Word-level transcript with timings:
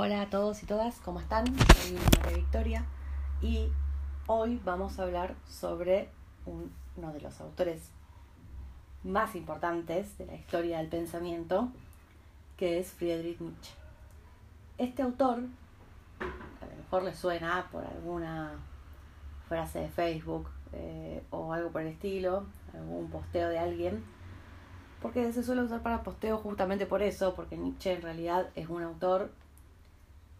Hola 0.00 0.22
a 0.22 0.30
todos 0.30 0.62
y 0.62 0.66
todas, 0.66 1.00
¿cómo 1.00 1.18
están? 1.18 1.44
Soy 1.46 1.98
María 2.20 2.36
Victoria 2.36 2.84
y 3.42 3.66
hoy 4.28 4.60
vamos 4.64 4.96
a 4.96 5.02
hablar 5.02 5.34
sobre 5.44 6.08
uno 6.46 7.12
de 7.12 7.20
los 7.20 7.40
autores 7.40 7.90
más 9.02 9.34
importantes 9.34 10.16
de 10.16 10.26
la 10.26 10.36
historia 10.36 10.78
del 10.78 10.86
pensamiento, 10.86 11.72
que 12.56 12.78
es 12.78 12.92
Friedrich 12.92 13.40
Nietzsche. 13.40 13.72
Este 14.78 15.02
autor, 15.02 15.40
a 16.20 16.66
lo 16.66 16.76
mejor 16.76 17.02
le 17.02 17.12
suena 17.16 17.66
por 17.72 17.84
alguna 17.84 18.52
frase 19.48 19.80
de 19.80 19.88
Facebook 19.88 20.48
eh, 20.74 21.24
o 21.30 21.52
algo 21.52 21.72
por 21.72 21.82
el 21.82 21.88
estilo, 21.88 22.44
algún 22.72 23.10
posteo 23.10 23.48
de 23.48 23.58
alguien, 23.58 24.04
porque 25.02 25.32
se 25.32 25.42
suele 25.42 25.62
usar 25.62 25.82
para 25.82 26.04
posteo 26.04 26.38
justamente 26.38 26.86
por 26.86 27.02
eso, 27.02 27.34
porque 27.34 27.56
Nietzsche 27.56 27.94
en 27.94 28.02
realidad 28.02 28.50
es 28.54 28.68
un 28.68 28.84
autor 28.84 29.32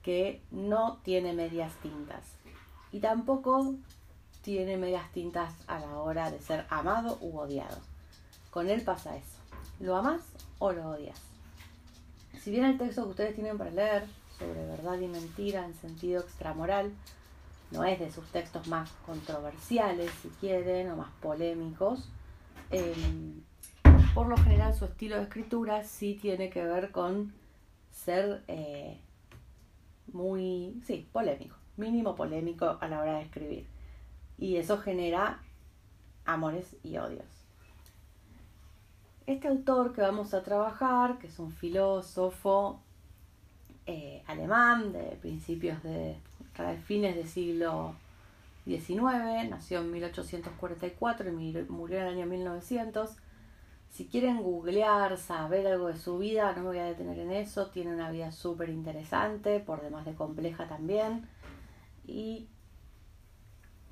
que 0.02 0.42
no 0.50 0.98
tiene 1.04 1.32
medias 1.32 1.72
tintas 1.82 2.24
y 2.92 3.00
tampoco 3.00 3.74
tiene 4.42 4.76
medias 4.76 5.10
tintas 5.12 5.54
a 5.66 5.78
la 5.78 5.98
hora 5.98 6.30
de 6.30 6.40
ser 6.40 6.66
amado 6.70 7.18
u 7.20 7.38
odiado. 7.38 7.78
Con 8.50 8.70
él 8.70 8.82
pasa 8.82 9.16
eso. 9.16 9.36
¿Lo 9.80 9.96
amas 9.96 10.22
o 10.58 10.72
lo 10.72 10.88
odias? 10.90 11.20
Si 12.40 12.50
bien 12.50 12.64
el 12.64 12.78
texto 12.78 13.04
que 13.04 13.10
ustedes 13.10 13.34
tienen 13.34 13.58
para 13.58 13.70
leer 13.70 14.06
sobre 14.38 14.64
verdad 14.66 14.98
y 15.00 15.08
mentira 15.08 15.64
en 15.64 15.74
sentido 15.74 16.20
extramoral 16.20 16.92
no 17.70 17.84
es 17.84 17.98
de 17.98 18.10
sus 18.10 18.26
textos 18.28 18.68
más 18.68 18.90
controversiales, 19.04 20.10
si 20.22 20.28
quieren, 20.40 20.90
o 20.90 20.96
más 20.96 21.10
polémicos, 21.20 22.08
em, 22.70 23.42
por 24.14 24.28
lo 24.28 24.36
general 24.38 24.74
su 24.74 24.86
estilo 24.86 25.16
de 25.16 25.24
escritura 25.24 25.84
sí 25.84 26.18
tiene 26.20 26.48
que 26.48 26.64
ver 26.64 26.90
con 26.90 27.34
ser 27.92 28.42
eh, 28.48 28.98
muy, 30.12 30.80
sí, 30.84 31.08
polémico, 31.12 31.56
mínimo 31.76 32.14
polémico 32.14 32.78
a 32.80 32.88
la 32.88 33.00
hora 33.00 33.14
de 33.14 33.22
escribir. 33.22 33.66
Y 34.38 34.56
eso 34.56 34.78
genera 34.78 35.40
amores 36.24 36.76
y 36.82 36.98
odios. 36.98 37.26
Este 39.26 39.48
autor 39.48 39.92
que 39.92 40.00
vamos 40.00 40.32
a 40.32 40.42
trabajar, 40.42 41.18
que 41.18 41.26
es 41.26 41.38
un 41.38 41.52
filósofo 41.52 42.80
eh, 43.86 44.22
alemán 44.26 44.92
de 44.92 45.18
principios 45.20 45.82
de, 45.82 46.16
fines 46.84 47.14
del 47.14 47.28
siglo 47.28 47.94
XIX, 48.66 49.48
nació 49.48 49.80
en 49.80 49.90
1844 49.92 51.28
y 51.28 51.66
murió 51.68 51.98
en 51.98 52.04
el 52.04 52.14
año 52.14 52.26
1900, 52.26 53.16
si 53.90 54.06
quieren 54.06 54.42
googlear, 54.42 55.16
saber 55.16 55.66
algo 55.66 55.88
de 55.88 55.96
su 55.96 56.18
vida, 56.18 56.52
no 56.52 56.62
me 56.62 56.68
voy 56.68 56.78
a 56.78 56.84
detener 56.84 57.18
en 57.18 57.32
eso. 57.32 57.66
Tiene 57.68 57.92
una 57.92 58.10
vida 58.10 58.30
súper 58.32 58.68
interesante, 58.68 59.60
por 59.60 59.82
demás 59.82 60.04
de 60.04 60.14
compleja 60.14 60.68
también. 60.68 61.28
Y 62.06 62.46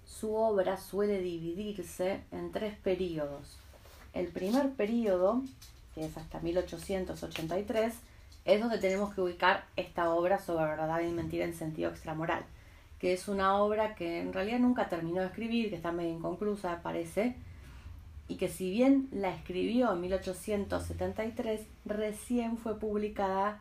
su 0.05 0.35
obra 0.35 0.77
suele 0.77 1.21
dividirse 1.21 2.23
en 2.31 2.53
tres 2.53 2.77
periodos. 2.79 3.59
El 4.13 4.29
primer 4.29 4.71
periodo, 4.71 5.43
que 5.95 6.07
es 6.07 6.17
hasta 6.17 6.41
1883, 6.41 7.95
es 8.47 8.61
donde 8.61 8.79
tenemos 8.79 9.15
que 9.15 9.21
ubicar 9.21 9.65
esta 9.77 10.11
obra 10.15 10.39
sobre 10.39 10.65
verdad 10.65 11.01
y 11.01 11.11
mentira 11.11 11.45
en 11.45 11.53
sentido 11.53 11.91
extramoral, 11.91 12.45
que 12.99 13.13
es 13.13 13.29
una 13.29 13.57
obra 13.61 13.95
que 13.95 14.21
en 14.21 14.33
realidad 14.33 14.61
nunca 14.61 14.89
terminó 14.89 15.21
de 15.21 15.27
escribir, 15.27 15.69
que 15.69 15.77
está 15.77 15.91
medio 15.91 16.15
inconclusa, 16.15 16.81
parece, 16.83 17.37
y 18.29 18.37
que 18.37 18.49
si 18.49 18.71
bien 18.71 19.09
la 19.13 19.31
escribió 19.31 19.93
en 19.93 20.01
1873, 20.01 21.67
recién 21.85 22.59
fue 22.59 22.79
publicada 22.79 23.61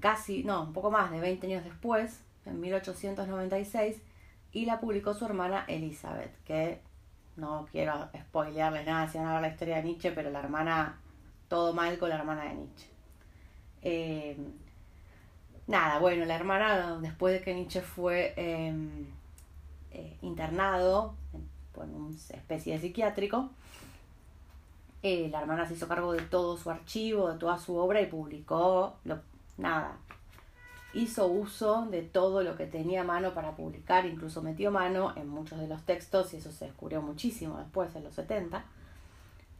casi, 0.00 0.42
no, 0.44 0.62
un 0.62 0.72
poco 0.72 0.90
más 0.90 1.10
de 1.10 1.20
20 1.20 1.46
años 1.46 1.64
después, 1.64 2.20
en 2.44 2.60
1896, 2.60 4.00
y 4.52 4.64
la 4.64 4.80
publicó 4.80 5.14
su 5.14 5.24
hermana 5.24 5.64
Elizabeth, 5.68 6.32
que 6.44 6.80
no 7.36 7.68
quiero 7.70 8.08
spoilearles 8.16 8.86
nada 8.86 9.08
si 9.08 9.18
van 9.18 9.28
a 9.28 9.32
ver 9.34 9.42
la 9.42 9.48
historia 9.48 9.76
de 9.76 9.84
Nietzsche, 9.84 10.10
pero 10.12 10.30
la 10.30 10.40
hermana, 10.40 11.00
todo 11.48 11.72
mal 11.72 11.98
con 11.98 12.08
la 12.08 12.16
hermana 12.16 12.44
de 12.44 12.54
Nietzsche. 12.54 12.86
Eh, 13.82 14.36
nada, 15.68 16.00
bueno, 16.00 16.24
la 16.24 16.34
hermana, 16.34 16.98
después 17.00 17.34
de 17.34 17.42
que 17.42 17.54
Nietzsche 17.54 17.80
fue 17.80 18.34
em, 18.36 19.06
eh, 19.92 20.16
internado 20.22 21.14
en 21.76 21.94
una 21.94 22.16
especie 22.16 22.74
de 22.74 22.80
psiquiátrico, 22.80 23.50
eh, 25.02 25.28
la 25.30 25.40
hermana 25.40 25.66
se 25.66 25.74
hizo 25.74 25.86
cargo 25.86 26.12
de 26.12 26.22
todo 26.22 26.56
su 26.56 26.70
archivo, 26.70 27.30
de 27.30 27.38
toda 27.38 27.58
su 27.58 27.76
obra 27.76 28.00
y 28.00 28.06
publicó 28.06 28.96
lo, 29.04 29.20
nada. 29.56 29.96
Hizo 30.94 31.26
uso 31.26 31.86
de 31.86 32.02
todo 32.02 32.42
lo 32.42 32.56
que 32.56 32.66
tenía 32.66 33.02
a 33.02 33.04
mano 33.04 33.34
para 33.34 33.54
publicar, 33.54 34.06
incluso 34.06 34.42
metió 34.42 34.70
mano 34.70 35.12
en 35.16 35.28
muchos 35.28 35.58
de 35.60 35.68
los 35.68 35.82
textos 35.84 36.32
y 36.34 36.38
eso 36.38 36.50
se 36.50 36.64
descubrió 36.64 37.02
muchísimo 37.02 37.58
después, 37.58 37.94
en 37.94 38.04
los 38.04 38.14
70. 38.14 38.64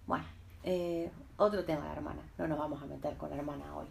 Bueno, 0.06 0.24
eh, 0.64 1.10
otro 1.36 1.64
tema 1.64 1.84
la 1.84 1.92
hermana, 1.92 2.22
no 2.38 2.48
nos 2.48 2.58
vamos 2.58 2.82
a 2.82 2.86
meter 2.86 3.16
con 3.16 3.30
la 3.30 3.36
hermana 3.36 3.76
hoy. 3.76 3.86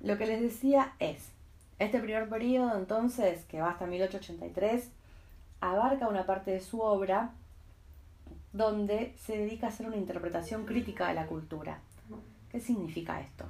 Lo 0.00 0.16
que 0.16 0.26
les 0.26 0.40
decía 0.40 0.92
es, 0.98 1.32
este 1.78 1.98
primer 1.98 2.28
periodo 2.28 2.76
entonces, 2.76 3.44
que 3.46 3.60
va 3.60 3.70
hasta 3.70 3.86
1883, 3.86 4.90
abarca 5.60 6.06
una 6.06 6.26
parte 6.26 6.52
de 6.52 6.60
su 6.60 6.80
obra 6.80 7.32
donde 8.52 9.14
se 9.16 9.38
dedica 9.38 9.66
a 9.66 9.70
hacer 9.70 9.86
una 9.86 9.96
interpretación 9.96 10.66
crítica 10.66 11.08
de 11.08 11.14
la 11.14 11.26
cultura. 11.26 11.80
¿Qué 12.50 12.60
significa 12.60 13.20
esto? 13.20 13.44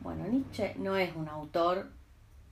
Bueno, 0.00 0.26
Nietzsche 0.26 0.74
no 0.78 0.96
es 0.96 1.14
un 1.16 1.28
autor 1.28 1.88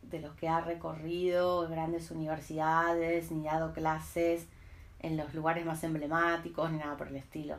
de 0.03 0.21
los 0.21 0.35
que 0.35 0.49
ha 0.49 0.61
recorrido 0.61 1.69
grandes 1.69 2.11
universidades 2.11 3.31
ni 3.31 3.45
dado 3.45 3.73
clases 3.73 4.47
en 5.01 5.17
los 5.17 5.35
lugares 5.35 5.65
más 5.65 5.85
emblemáticos 5.85 6.71
ni 6.73 6.79
nada 6.79 6.97
por 6.97 7.09
el 7.09 7.17
estilo. 7.17 7.57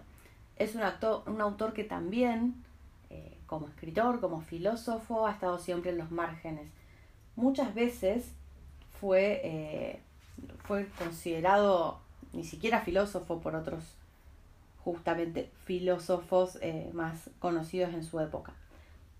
Es 0.57 0.75
un, 0.75 0.81
un 1.27 1.41
autor 1.41 1.73
que 1.73 1.85
también, 1.85 2.55
eh, 3.09 3.37
como 3.45 3.67
escritor, 3.67 4.19
como 4.19 4.41
filósofo, 4.41 5.27
ha 5.27 5.31
estado 5.31 5.57
siempre 5.59 5.91
en 5.91 5.97
los 5.97 6.11
márgenes. 6.11 6.67
Muchas 7.37 7.73
veces 7.73 8.33
fue, 8.99 9.39
eh, 9.43 10.01
fue 10.65 10.87
considerado 10.97 11.99
ni 12.33 12.43
siquiera 12.43 12.81
filósofo 12.81 13.39
por 13.39 13.55
otros 13.55 13.95
justamente 14.83 15.51
filósofos 15.65 16.57
eh, 16.61 16.89
más 16.93 17.29
conocidos 17.39 17.93
en 17.93 18.03
su 18.03 18.19
época. 18.19 18.53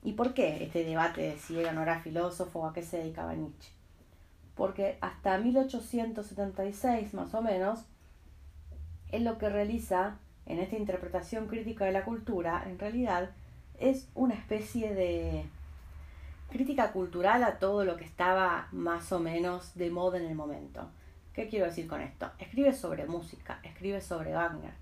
¿Y 0.04 0.14
por 0.14 0.34
qué 0.34 0.64
este 0.64 0.84
debate 0.84 1.22
de 1.22 1.38
si 1.38 1.60
era 1.60 1.74
no 1.74 1.84
era 1.84 2.00
filósofo 2.00 2.60
o 2.60 2.66
a 2.66 2.74
qué 2.74 2.84
se 2.84 2.98
dedicaba 2.98 3.34
Nietzsche? 3.34 3.72
Porque 4.56 4.98
hasta 5.02 5.38
1876 5.38 7.14
más 7.14 7.34
o 7.34 7.42
menos, 7.42 7.86
él 9.12 9.24
lo 9.24 9.38
que 9.38 9.50
realiza 9.50 10.18
en 10.46 10.60
esta 10.60 10.78
interpretación 10.78 11.48
crítica 11.48 11.86
de 11.86 11.92
la 11.92 12.06
cultura, 12.06 12.64
en 12.68 12.80
realidad, 12.80 13.32
es 13.80 14.10
una 14.16 14.34
especie 14.34 14.94
de 14.94 15.46
crítica 16.50 16.92
cultural 16.92 17.44
a 17.44 17.60
todo 17.60 17.86
lo 17.86 17.96
que 17.96 18.04
estaba 18.04 18.68
más 18.72 19.12
o 19.12 19.20
menos 19.20 19.76
de 19.76 19.92
moda 19.92 20.18
en 20.18 20.26
el 20.26 20.36
momento. 20.36 20.90
¿Qué 21.34 21.48
quiero 21.48 21.66
decir 21.66 21.88
con 21.88 22.02
esto? 22.02 22.30
Escribe 22.40 22.74
sobre 22.74 23.06
música, 23.06 23.60
escribe 23.64 24.02
sobre 24.02 24.34
Wagner, 24.34 24.74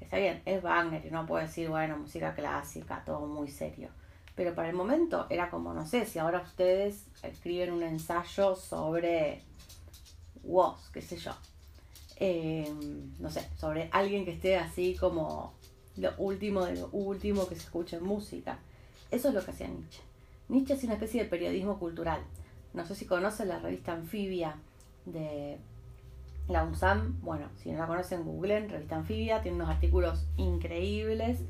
está 0.00 0.18
bien, 0.18 0.42
es 0.44 0.62
Wagner 0.62 1.04
y 1.04 1.08
uno 1.08 1.26
puede 1.26 1.46
decir, 1.46 1.68
bueno, 1.68 1.96
música 1.96 2.34
clásica, 2.34 3.02
todo 3.04 3.26
muy 3.26 3.48
serio. 3.48 3.88
Pero 4.34 4.54
para 4.54 4.68
el 4.68 4.76
momento 4.76 5.26
era 5.30 5.50
como, 5.50 5.72
no 5.72 5.86
sé, 5.86 6.04
si 6.04 6.18
ahora 6.18 6.42
ustedes 6.42 7.06
escriben 7.22 7.72
un 7.72 7.82
ensayo 7.82 8.54
sobre 8.54 9.42
Woz, 10.44 10.90
qué 10.92 11.00
sé 11.00 11.16
yo. 11.16 11.32
Em, 12.16 13.14
no 13.18 13.30
sé, 13.30 13.48
sobre 13.58 13.88
alguien 13.92 14.24
que 14.24 14.32
esté 14.32 14.56
así 14.56 14.94
como 14.94 15.54
lo 15.96 16.14
último 16.18 16.64
de 16.64 16.76
lo 16.76 16.88
último 16.92 17.48
que 17.48 17.54
se 17.54 17.62
escucha 17.62 17.96
en 17.96 18.04
música. 18.04 18.58
Eso 19.10 19.28
es 19.28 19.34
lo 19.34 19.44
que 19.44 19.50
hacía 19.50 19.68
Nietzsche. 19.68 20.02
Nietzsche 20.48 20.74
es 20.74 20.84
una 20.84 20.94
especie 20.94 21.22
de 21.22 21.28
periodismo 21.28 21.78
cultural. 21.78 22.22
No 22.74 22.84
sé 22.86 22.94
si 22.94 23.06
conocen 23.06 23.48
la 23.48 23.58
revista 23.58 23.92
Anfibia 23.92 24.56
de 25.06 25.58
la 26.48 26.64
UNSAM, 26.64 27.20
bueno, 27.22 27.48
si 27.56 27.72
no 27.72 27.78
la 27.78 27.86
conocen, 27.86 28.24
googlen, 28.24 28.68
revista 28.68 28.96
anfibia, 28.96 29.42
tiene 29.42 29.56
unos 29.56 29.68
artículos 29.68 30.26
increíbles, 30.36 31.40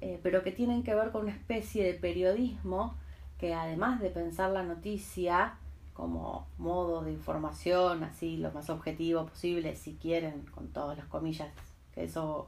eh, 0.00 0.20
pero 0.22 0.42
que 0.44 0.52
tienen 0.52 0.84
que 0.84 0.94
ver 0.94 1.10
con 1.10 1.22
una 1.22 1.32
especie 1.32 1.84
de 1.84 1.94
periodismo 1.94 2.94
que 3.38 3.54
además 3.54 4.00
de 4.00 4.10
pensar 4.10 4.50
la 4.50 4.62
noticia 4.62 5.54
como 5.92 6.46
modo 6.58 7.02
de 7.02 7.10
información, 7.10 8.04
así 8.04 8.36
lo 8.36 8.52
más 8.52 8.70
objetivo 8.70 9.26
posible, 9.26 9.74
si 9.74 9.94
quieren, 9.94 10.46
con 10.54 10.68
todas 10.68 10.96
las 10.96 11.06
comillas 11.08 11.48
que 11.92 12.04
eso, 12.04 12.46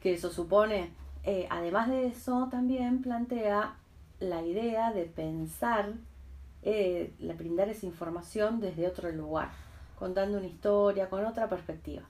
que 0.00 0.14
eso 0.14 0.30
supone, 0.30 0.90
eh, 1.24 1.48
además 1.50 1.88
de 1.88 2.06
eso 2.06 2.48
también 2.52 3.02
plantea 3.02 3.76
la 4.20 4.42
idea 4.42 4.92
de 4.92 5.04
pensar, 5.04 5.94
eh, 6.62 7.12
brindar 7.18 7.68
esa 7.68 7.86
información 7.86 8.60
desde 8.60 8.86
otro 8.86 9.10
lugar 9.10 9.63
contando 10.04 10.36
una 10.36 10.46
historia 10.46 11.08
con 11.08 11.24
otra 11.24 11.48
perspectiva. 11.48 12.02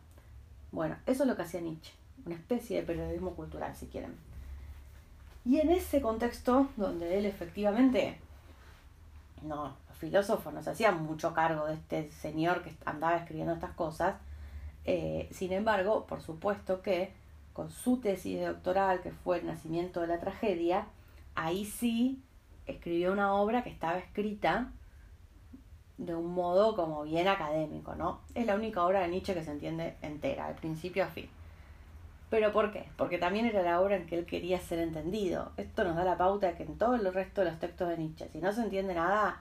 Bueno, 0.73 0.97
eso 1.07 1.23
es 1.23 1.29
lo 1.29 1.37
que 1.37 1.43
hacía 1.43 1.61
Nietzsche, 1.61 1.93
una 2.27 2.35
especie 2.35 2.81
de 2.81 2.83
periodismo 2.85 3.37
cultural, 3.37 3.77
si 3.77 3.87
quieren. 3.87 4.17
Y 5.45 5.61
en 5.61 5.71
ese 5.71 6.03
contexto, 6.03 6.67
donde 6.77 7.17
él 7.17 7.25
efectivamente 7.25 8.19
no, 9.43 9.77
los 9.89 9.97
filósofos 9.97 10.53
no 10.53 10.61
se 10.61 10.71
hacían 10.71 11.05
mucho 11.05 11.35
cargo 11.35 11.67
de 11.67 11.75
este 11.75 12.11
señor 12.11 12.65
que 12.65 12.75
andaba 12.85 13.15
escribiendo 13.15 13.55
estas 13.55 13.75
cosas. 13.75 14.17
Eh, 14.87 15.29
sin 15.31 15.53
embargo, 15.53 16.05
por 16.05 16.21
supuesto 16.21 16.83
que 16.83 17.13
con 17.53 17.71
su 17.71 17.99
tesis 17.99 18.41
doctoral, 18.41 19.03
que 19.03 19.13
fue 19.13 19.39
El 19.39 19.47
nacimiento 19.47 20.01
de 20.01 20.09
la 20.09 20.19
tragedia, 20.19 20.89
ahí 21.37 21.65
sí 21.65 22.21
escribió 22.67 23.13
una 23.13 23.35
obra 23.35 23.63
que 23.63 23.71
estaba 23.71 23.99
escrita 23.99 24.73
de 25.99 26.15
un 26.15 26.35
modo 26.35 26.75
como 26.75 27.05
bien 27.05 27.29
académico, 27.29 27.95
¿no? 27.95 28.21
Es 28.35 28.47
la 28.47 28.55
única 28.55 28.85
obra 28.85 29.01
de 29.01 29.09
Nietzsche 29.09 29.35
que 29.35 29.45
se 29.45 29.51
entiende 29.51 29.97
entera, 30.03 30.49
de 30.49 30.55
principio 30.55 31.05
a 31.05 31.09
fin. 31.09 31.29
¿Pero 32.31 32.53
por 32.53 32.73
qué? 32.73 32.89
Porque 32.97 33.19
también 33.19 33.47
era 33.47 33.63
la 33.63 33.81
obra 33.81 33.97
en 33.97 34.07
que 34.07 34.19
él 34.19 34.27
quería 34.27 34.59
ser 34.59 34.81
entendido. 34.81 35.53
Esto 35.57 35.85
nos 35.85 35.95
da 35.95 36.05
la 36.05 36.17
pauta 36.17 36.49
de 36.49 36.55
que 36.55 36.65
en 36.65 36.77
todo 36.79 36.97
el 36.97 37.15
resto 37.15 37.43
de 37.43 37.51
los 37.51 37.61
textos 37.61 37.89
de 37.89 37.97
Nietzsche, 37.97 38.29
si 38.33 38.39
no 38.39 38.53
se 38.53 38.63
entiende 38.63 38.95
nada, 38.95 39.41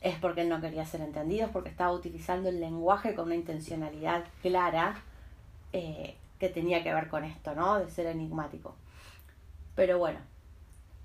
es 0.00 0.18
porque 0.18 0.42
él 0.42 0.48
no 0.48 0.60
quería 0.60 0.86
ser 0.86 1.00
entendido, 1.00 1.46
es 1.46 1.52
porque 1.52 1.68
estaba 1.68 1.92
utilizando 1.92 2.48
el 2.48 2.60
lenguaje 2.60 3.14
con 3.14 3.26
una 3.26 3.34
intencionalidad 3.34 4.24
clara 4.42 5.02
eh, 5.72 6.16
que 6.38 6.48
tenía 6.48 6.82
que 6.82 6.94
ver 6.94 7.08
con 7.08 7.24
esto, 7.24 7.54
¿no? 7.54 7.78
De 7.78 7.90
ser 7.90 8.06
enigmático. 8.06 8.74
Pero 9.74 9.98
bueno, 9.98 10.20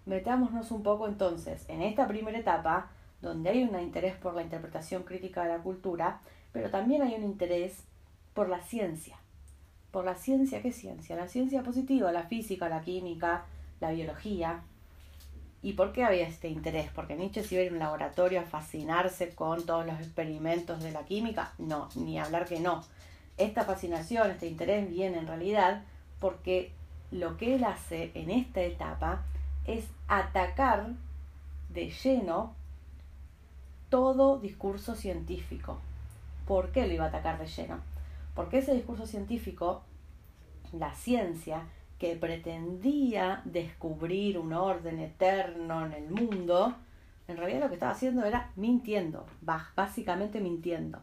metámonos 0.06 0.72
un 0.72 0.84
poco 0.84 1.08
entonces 1.08 1.68
en 1.70 1.82
esta 1.82 2.08
primera 2.08 2.38
etapa, 2.38 2.92
donde 3.24 3.50
hay 3.50 3.64
un 3.64 3.80
interés 3.80 4.16
por 4.18 4.36
la 4.36 4.44
interpretación 4.44 5.04
crítica 5.04 5.44
de 5.44 5.50
la 5.50 5.64
cultura, 5.64 6.20
pero 6.52 6.70
también 6.70 7.02
hay 7.02 7.16
un 7.16 7.24
interés 7.24 7.86
por 8.34 8.50
la 8.50 8.62
ciencia. 8.62 9.18
¿Por 9.92 10.04
la 10.04 10.16
ciencia 10.16 10.62
qué 10.62 10.74
ciencia? 10.74 11.16
La 11.16 11.30
ciencia 11.30 11.64
positiva, 11.64 12.12
la 12.12 12.24
física, 12.24 12.68
la 12.68 12.82
química, 12.82 13.46
la 13.80 13.92
biología. 13.92 14.64
¿Y 15.62 15.74
por 15.74 15.94
qué 15.94 16.04
había 16.04 16.28
este 16.28 16.50
interés? 16.50 16.90
¿Porque 16.94 17.16
Nietzsche 17.16 17.44
se 17.44 17.56
iba 17.56 17.62
a 17.62 17.66
ir 17.66 17.72
a 17.72 17.74
un 17.76 17.80
laboratorio 17.80 18.42
a 18.42 18.44
fascinarse 18.44 19.34
con 19.34 19.66
todos 19.66 19.86
los 19.86 19.98
experimentos 20.00 20.84
de 20.84 20.92
la 20.92 21.06
química? 21.06 21.54
No, 21.58 21.88
ni 21.96 22.20
hablar 22.20 22.46
que 22.46 22.60
no. 22.60 22.84
Esta 23.38 23.64
fascinación, 23.64 24.32
este 24.32 24.48
interés 24.48 24.90
viene 24.90 25.18
en 25.20 25.28
realidad 25.28 25.84
porque 26.20 26.74
lo 27.12 27.38
que 27.38 27.56
él 27.56 27.64
hace 27.64 28.12
en 28.16 28.32
esta 28.32 28.62
etapa 28.62 29.24
es 29.66 29.86
atacar 30.10 30.90
de 31.70 31.90
lleno 31.90 32.54
todo 33.94 34.40
discurso 34.40 34.96
científico. 34.96 35.78
¿Por 36.48 36.72
qué 36.72 36.88
lo 36.88 36.94
iba 36.94 37.06
a 37.06 37.10
atacar 37.10 37.38
de 37.38 37.46
lleno? 37.46 37.78
Porque 38.34 38.58
ese 38.58 38.74
discurso 38.74 39.06
científico, 39.06 39.84
la 40.72 40.96
ciencia, 40.96 41.68
que 42.00 42.16
pretendía 42.16 43.44
descubrir 43.46 44.40
un 44.40 44.52
orden 44.52 44.98
eterno 44.98 45.86
en 45.86 45.94
el 45.94 46.10
mundo, 46.10 46.74
en 47.28 47.38
realidad 47.38 47.60
lo 47.60 47.68
que 47.68 47.76
estaba 47.76 47.92
haciendo 47.92 48.26
era 48.26 48.50
mintiendo, 48.56 49.28
básicamente 49.76 50.42
mintiendo. 50.42 51.00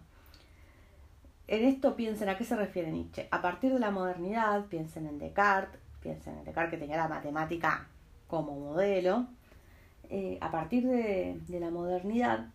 En 1.46 1.62
esto 1.62 1.94
piensen 1.94 2.28
a 2.28 2.36
qué 2.36 2.42
se 2.42 2.56
refiere 2.56 2.90
Nietzsche. 2.90 3.28
A 3.30 3.40
partir 3.40 3.72
de 3.72 3.78
la 3.78 3.92
modernidad, 3.92 4.66
piensen 4.66 5.06
en 5.06 5.20
Descartes, 5.20 5.80
piensen 6.02 6.38
en 6.38 6.44
Descartes 6.44 6.72
que 6.72 6.84
tenía 6.84 6.96
la 6.96 7.06
matemática 7.06 7.86
como 8.26 8.58
modelo. 8.58 9.28
Eh, 10.08 10.38
a 10.40 10.50
partir 10.50 10.88
de, 10.88 11.38
de 11.46 11.60
la 11.60 11.70
modernidad, 11.70 12.48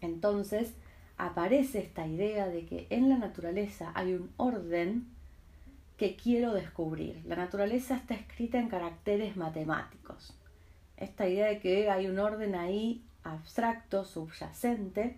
entonces 0.00 0.74
aparece 1.16 1.80
esta 1.80 2.06
idea 2.06 2.46
de 2.46 2.64
que 2.64 2.86
en 2.90 3.08
la 3.08 3.18
naturaleza 3.18 3.90
hay 3.94 4.14
un 4.14 4.30
orden 4.36 5.06
que 5.96 6.14
quiero 6.14 6.54
descubrir. 6.54 7.20
La 7.26 7.36
naturaleza 7.36 7.96
está 7.96 8.14
escrita 8.14 8.58
en 8.58 8.68
caracteres 8.68 9.36
matemáticos. 9.36 10.32
Esta 10.96 11.28
idea 11.28 11.48
de 11.48 11.58
que 11.58 11.90
hay 11.90 12.06
un 12.06 12.18
orden 12.18 12.54
ahí 12.54 13.02
abstracto, 13.24 14.04
subyacente, 14.04 15.16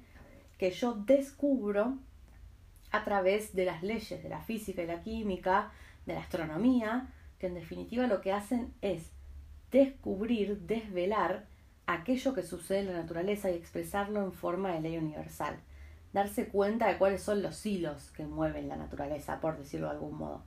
que 0.59 0.71
yo 0.71 0.95
descubro 0.95 1.99
a 2.91 3.05
través 3.05 3.55
de 3.55 3.67
las 3.67 3.83
leyes 3.83 4.23
de 4.23 4.29
la 4.29 4.41
física 4.41 4.83
y 4.83 4.87
la 4.87 5.03
química, 5.03 5.71
de 6.07 6.15
la 6.15 6.21
astronomía, 6.21 7.09
que 7.39 7.47
en 7.47 7.55
definitiva 7.55 8.07
lo 8.07 8.21
que 8.21 8.33
hacen 8.33 8.73
es 8.81 9.11
descubrir, 9.71 10.61
desvelar 10.61 11.47
aquello 11.93 12.35
que 12.35 12.43
sucede 12.43 12.81
en 12.81 12.87
la 12.87 13.01
naturaleza 13.01 13.51
y 13.51 13.55
expresarlo 13.55 14.23
en 14.23 14.33
forma 14.33 14.73
de 14.73 14.81
ley 14.81 14.97
universal. 14.97 15.57
Darse 16.13 16.49
cuenta 16.49 16.89
de 16.89 16.99
cuáles 16.99 17.23
son 17.23 17.43
los 17.43 17.65
hilos 17.67 18.11
que 18.11 18.25
mueven 18.25 18.69
la 18.69 18.77
naturaleza, 18.77 19.41
por 19.41 19.59
decirlo 19.59 19.87
de 19.87 19.95
algún 19.95 20.17
modo. 20.17 20.43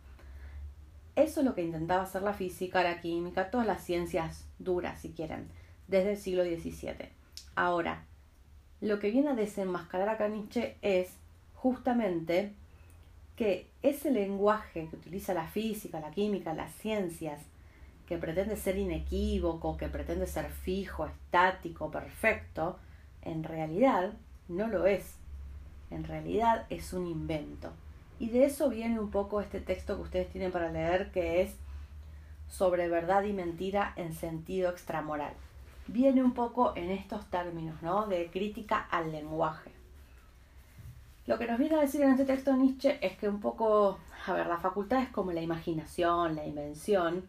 Eso 1.16 1.42
es 1.42 1.46
lo 1.46 1.54
que 1.54 1.64
intentaba 1.64 2.04
hacer 2.04 2.24
la 2.24 2.34
física, 2.34 2.84
la 2.84 3.00
química, 3.00 3.52
todas 3.52 3.68
las 3.68 3.84
ciencias 3.84 4.46
duras, 4.58 5.00
si 5.02 5.12
quieren, 5.12 5.48
desde 5.88 6.12
el 6.12 6.18
siglo 6.18 6.44
XVII. 6.44 7.10
Ahora, 7.56 8.06
lo 8.82 9.00
que 9.00 9.12
viene 9.12 9.30
a 9.30 9.36
desenmascarar 9.36 10.10
acá 10.10 10.28
Nietzsche 10.28 10.78
es 10.82 11.12
justamente 11.56 12.54
que 13.36 13.68
ese 13.82 14.12
lenguaje 14.12 14.88
que 14.90 14.96
utiliza 14.96 15.34
la 15.34 15.48
física, 15.48 16.00
la 16.00 16.12
química, 16.12 16.54
las 16.54 16.74
ciencias, 16.76 17.40
que 18.08 18.18
pretende 18.18 18.58
ser 18.58 18.78
inequívoco, 18.78 19.78
que 19.78 19.88
pretende 19.88 20.28
ser 20.28 20.50
fijo, 20.50 21.06
estático, 21.06 21.90
perfecto, 21.90 22.78
en 23.22 23.44
realidad 23.44 24.14
no 24.48 24.68
lo 24.68 24.86
es. 24.86 25.16
En 25.90 26.04
realidad 26.04 26.66
es 26.70 26.94
un 26.94 27.08
invento. 27.08 27.72
Y 28.20 28.30
de 28.30 28.46
eso 28.46 28.70
viene 28.70 29.00
un 29.00 29.12
poco 29.12 29.42
este 29.42 29.60
texto 29.60 29.96
que 29.96 30.04
ustedes 30.04 30.30
tienen 30.32 30.52
para 30.52 30.72
leer, 30.72 31.12
que 31.12 31.42
es 31.42 31.56
sobre 32.50 32.88
verdad 32.88 33.24
y 33.24 33.34
mentira 33.34 33.94
en 33.96 34.14
sentido 34.14 34.70
extramoral. 34.70 35.34
Viene 35.88 36.24
un 36.24 36.34
poco 36.34 36.74
en 36.76 36.92
estos 36.92 37.26
términos, 37.28 37.82
¿no? 37.82 38.08
De 38.08 38.30
crítica 38.32 38.88
al 38.92 39.12
lenguaje. 39.12 39.72
Lo 41.26 41.38
que 41.38 41.48
nos 41.48 41.58
viene 41.58 41.76
a 41.76 41.82
decir 41.82 42.02
en 42.02 42.12
este 42.12 42.26
texto 42.26 42.56
Nietzsche 42.56 43.00
es 43.02 43.18
que 43.18 43.30
un 43.30 43.40
poco, 43.40 43.98
a 44.26 44.34
ver, 44.34 44.48
las 44.48 44.62
facultades 44.62 45.10
como 45.10 45.32
la 45.32 45.42
imaginación, 45.42 46.36
la 46.36 46.46
invención, 46.46 47.24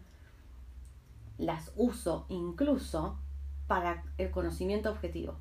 las 1.38 1.72
uso 1.76 2.26
incluso 2.28 3.18
para 3.66 4.04
el 4.18 4.30
conocimiento 4.30 4.90
objetivo. 4.90 5.36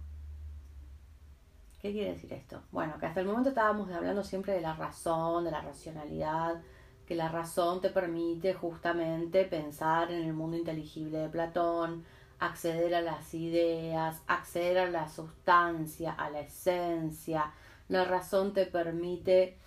¿Qué 1.82 1.92
quiere 1.92 2.14
decir 2.14 2.32
esto? 2.32 2.62
Bueno, 2.72 2.98
que 2.98 3.06
hasta 3.06 3.20
el 3.20 3.26
momento 3.28 3.50
estábamos 3.50 3.92
hablando 3.92 4.24
siempre 4.24 4.54
de 4.54 4.62
la 4.62 4.74
razón, 4.74 5.44
de 5.44 5.52
la 5.52 5.62
racionalidad, 5.62 6.62
que 7.06 7.16
la 7.16 7.28
razón 7.28 7.82
te 7.82 7.90
permite 7.90 8.54
justamente 8.54 9.44
pensar 9.44 10.10
en 10.10 10.24
el 10.24 10.34
mundo 10.34 10.56
inteligible 10.56 11.18
de 11.18 11.28
Platón, 11.28 12.06
acceder 12.40 12.96
a 12.96 13.02
las 13.02 13.34
ideas, 13.34 14.22
acceder 14.28 14.78
a 14.78 14.90
la 14.90 15.10
sustancia, 15.10 16.14
a 16.14 16.30
la 16.30 16.40
esencia. 16.40 17.52
La 17.90 18.06
razón 18.06 18.54
te 18.54 18.66
permite 18.66 19.58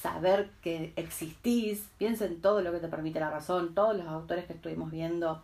saber 0.00 0.50
que 0.62 0.92
existís. 0.96 1.88
Piensa 1.98 2.24
en 2.24 2.40
todo 2.40 2.62
lo 2.62 2.72
que 2.72 2.78
te 2.78 2.88
permite 2.88 3.20
la 3.20 3.30
razón. 3.30 3.74
Todos 3.74 3.96
los 3.96 4.06
autores 4.06 4.46
que 4.46 4.54
estuvimos 4.54 4.90
viendo 4.90 5.42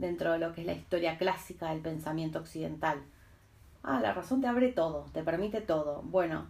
dentro 0.00 0.32
de 0.32 0.38
lo 0.38 0.52
que 0.52 0.62
es 0.62 0.66
la 0.66 0.72
historia 0.72 1.18
clásica 1.18 1.70
del 1.70 1.80
pensamiento 1.80 2.38
occidental. 2.38 3.02
Ah, 3.82 4.00
la 4.00 4.12
razón 4.12 4.40
te 4.40 4.46
abre 4.46 4.72
todo, 4.72 5.06
te 5.12 5.22
permite 5.22 5.60
todo. 5.60 6.02
Bueno, 6.02 6.46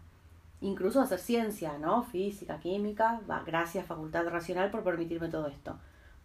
incluso 0.60 1.00
hacer 1.00 1.18
ciencia, 1.18 1.78
¿no? 1.78 2.02
Física, 2.04 2.60
química, 2.60 3.20
va, 3.28 3.42
gracias 3.44 3.86
facultad 3.86 4.26
racional 4.28 4.70
por 4.70 4.84
permitirme 4.84 5.28
todo 5.28 5.48
esto. 5.48 5.78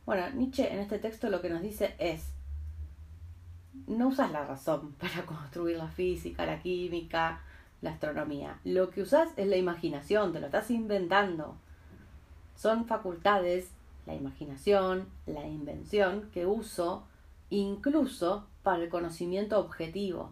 Bueno, 0.05 0.29
Nietzsche 0.32 0.72
en 0.72 0.79
este 0.79 1.00
texto 1.00 1.29
lo 1.29 1.41
que 1.41 1.50
nos 1.50 1.62
dice 1.62 1.96
es, 1.98 2.32
no 3.88 4.08
usas 4.08 4.32
la 4.32 4.46
razón 4.46 4.94
para 5.00 5.25
construir 5.25 5.77
la 5.77 5.88
física, 5.88 6.46
la 6.46 6.60
química, 6.60 7.41
la 7.82 7.91
astronomía. 7.91 8.60
Lo 8.63 8.91
que 8.91 9.01
usas 9.01 9.29
es 9.36 9.48
la 9.48 9.58
imaginación, 9.58 10.32
te 10.32 10.39
lo 10.39 10.46
estás 10.46 10.70
inventando. 10.72 11.55
Son 12.55 12.86
facultades, 12.86 13.70
la 14.05 14.13
imaginación, 14.13 15.08
la 15.25 15.46
invención, 15.46 16.29
que 16.32 16.46
uso 16.46 17.05
incluso 17.50 18.48
para 18.64 18.84
el 18.84 18.90
conocimiento 18.90 19.60
objetivo. 19.60 20.32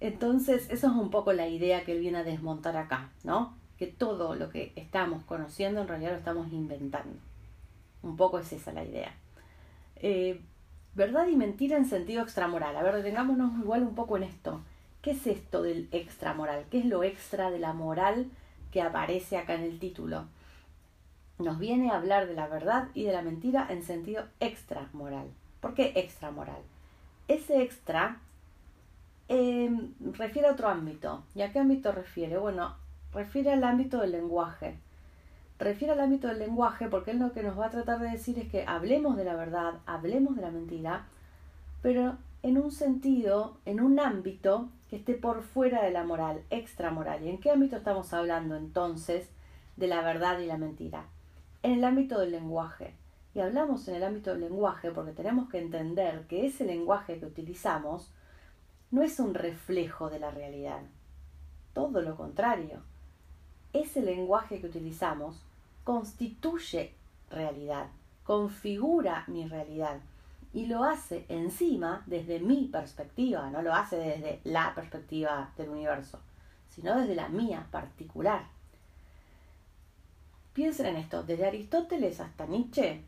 Entonces, 0.00 0.68
eso 0.70 0.86
es 0.86 0.92
un 0.94 1.10
poco 1.10 1.32
la 1.32 1.48
idea 1.48 1.84
que 1.84 1.92
él 1.92 2.00
viene 2.00 2.18
a 2.18 2.24
desmontar 2.24 2.76
acá, 2.76 3.10
¿no? 3.22 3.54
Que 3.78 3.86
todo 3.86 4.34
lo 4.34 4.48
que 4.48 4.72
estamos 4.76 5.24
conociendo 5.24 5.82
en 5.82 5.88
realidad 5.88 6.12
lo 6.12 6.18
estamos 6.18 6.52
inventando. 6.52 7.18
Un 8.02 8.16
poco 8.16 8.38
es 8.38 8.52
esa 8.52 8.72
la 8.72 8.84
idea. 8.84 9.14
Eh, 9.96 10.40
verdad 10.94 11.28
y 11.28 11.36
mentira 11.36 11.76
en 11.76 11.84
sentido 11.84 12.22
extramoral. 12.22 12.76
A 12.76 12.82
ver, 12.82 12.96
detengámonos 12.96 13.58
igual 13.58 13.82
un 13.82 13.94
poco 13.94 14.16
en 14.16 14.22
esto. 14.22 14.62
¿Qué 15.02 15.12
es 15.12 15.26
esto 15.26 15.62
del 15.62 15.88
extramoral? 15.92 16.64
¿Qué 16.70 16.78
es 16.78 16.86
lo 16.86 17.04
extra 17.04 17.50
de 17.50 17.58
la 17.58 17.74
moral 17.74 18.30
que 18.72 18.80
aparece 18.80 19.36
acá 19.36 19.54
en 19.54 19.62
el 19.62 19.78
título? 19.78 20.24
Nos 21.38 21.58
viene 21.58 21.90
a 21.90 21.96
hablar 21.96 22.26
de 22.26 22.34
la 22.34 22.48
verdad 22.48 22.88
y 22.94 23.04
de 23.04 23.12
la 23.12 23.22
mentira 23.22 23.66
en 23.70 23.82
sentido 23.82 24.24
extramoral. 24.40 25.28
¿Por 25.60 25.74
qué 25.74 25.92
extramoral? 25.96 26.62
Ese 27.28 27.62
extra 27.62 28.18
em, 29.28 29.92
refiere 30.12 30.48
a 30.48 30.52
otro 30.52 30.68
ámbito. 30.68 31.22
¿Y 31.34 31.42
a 31.42 31.52
qué 31.52 31.58
ámbito 31.58 31.92
refiere? 31.92 32.38
Bueno, 32.38 32.74
refiere 33.12 33.52
al 33.52 33.64
ámbito 33.64 34.00
del 34.00 34.12
lenguaje. 34.12 34.76
Refiere 35.58 35.92
al 35.92 36.00
ámbito 36.00 36.28
del 36.28 36.38
lenguaje 36.38 36.88
porque 36.88 37.10
él 37.10 37.18
lo 37.18 37.32
que 37.32 37.42
nos 37.42 37.58
va 37.58 37.66
a 37.66 37.70
tratar 37.70 38.00
de 38.00 38.10
decir 38.10 38.38
es 38.38 38.48
que 38.50 38.64
hablemos 38.66 39.16
de 39.16 39.24
la 39.24 39.34
verdad, 39.34 39.74
hablemos 39.84 40.34
de 40.34 40.42
la 40.42 40.50
mentira, 40.50 41.04
pero 41.82 42.16
en 42.42 42.56
un 42.56 42.72
sentido, 42.72 43.58
en 43.66 43.80
un 43.80 44.00
ámbito 44.00 44.70
que 44.88 44.96
esté 44.96 45.14
por 45.14 45.42
fuera 45.42 45.82
de 45.84 45.90
la 45.90 46.04
moral, 46.04 46.42
extramoral. 46.50 47.22
¿Y 47.22 47.28
en 47.28 47.38
qué 47.38 47.50
ámbito 47.50 47.76
estamos 47.76 48.12
hablando 48.14 48.56
entonces 48.56 49.28
de 49.76 49.86
la 49.86 50.00
verdad 50.00 50.38
y 50.38 50.46
la 50.46 50.56
mentira? 50.56 51.04
En 51.62 51.72
el 51.72 51.84
ámbito 51.84 52.18
del 52.18 52.32
lenguaje. 52.32 52.94
Y 53.34 53.40
hablamos 53.40 53.86
en 53.88 53.94
el 53.96 54.02
ámbito 54.02 54.30
del 54.30 54.40
lenguaje 54.40 54.90
porque 54.90 55.12
tenemos 55.12 55.48
que 55.48 55.58
entender 55.58 56.26
que 56.26 56.46
ese 56.46 56.64
lenguaje 56.64 57.18
que 57.18 57.26
utilizamos 57.26 58.10
no 58.90 59.02
es 59.02 59.20
un 59.20 59.34
reflejo 59.34 60.10
de 60.10 60.18
la 60.18 60.30
realidad. 60.30 60.80
Todo 61.72 62.02
lo 62.02 62.16
contrario. 62.16 62.82
Ese 63.72 64.02
lenguaje 64.02 64.60
que 64.60 64.66
utilizamos 64.66 65.40
constituye 65.84 66.92
realidad, 67.30 67.86
configura 68.24 69.24
mi 69.28 69.46
realidad 69.46 70.00
y 70.52 70.66
lo 70.66 70.82
hace 70.82 71.24
encima 71.28 72.02
desde 72.06 72.40
mi 72.40 72.66
perspectiva, 72.66 73.48
no 73.50 73.62
lo 73.62 73.72
hace 73.72 73.96
desde 73.96 74.40
la 74.42 74.74
perspectiva 74.74 75.52
del 75.56 75.68
universo, 75.68 76.18
sino 76.68 76.98
desde 76.98 77.14
la 77.14 77.28
mía 77.28 77.66
particular. 77.70 78.42
Piensen 80.52 80.86
en 80.86 80.96
esto, 80.96 81.22
desde 81.22 81.46
Aristóteles 81.46 82.18
hasta 82.18 82.46
Nietzsche 82.46 83.04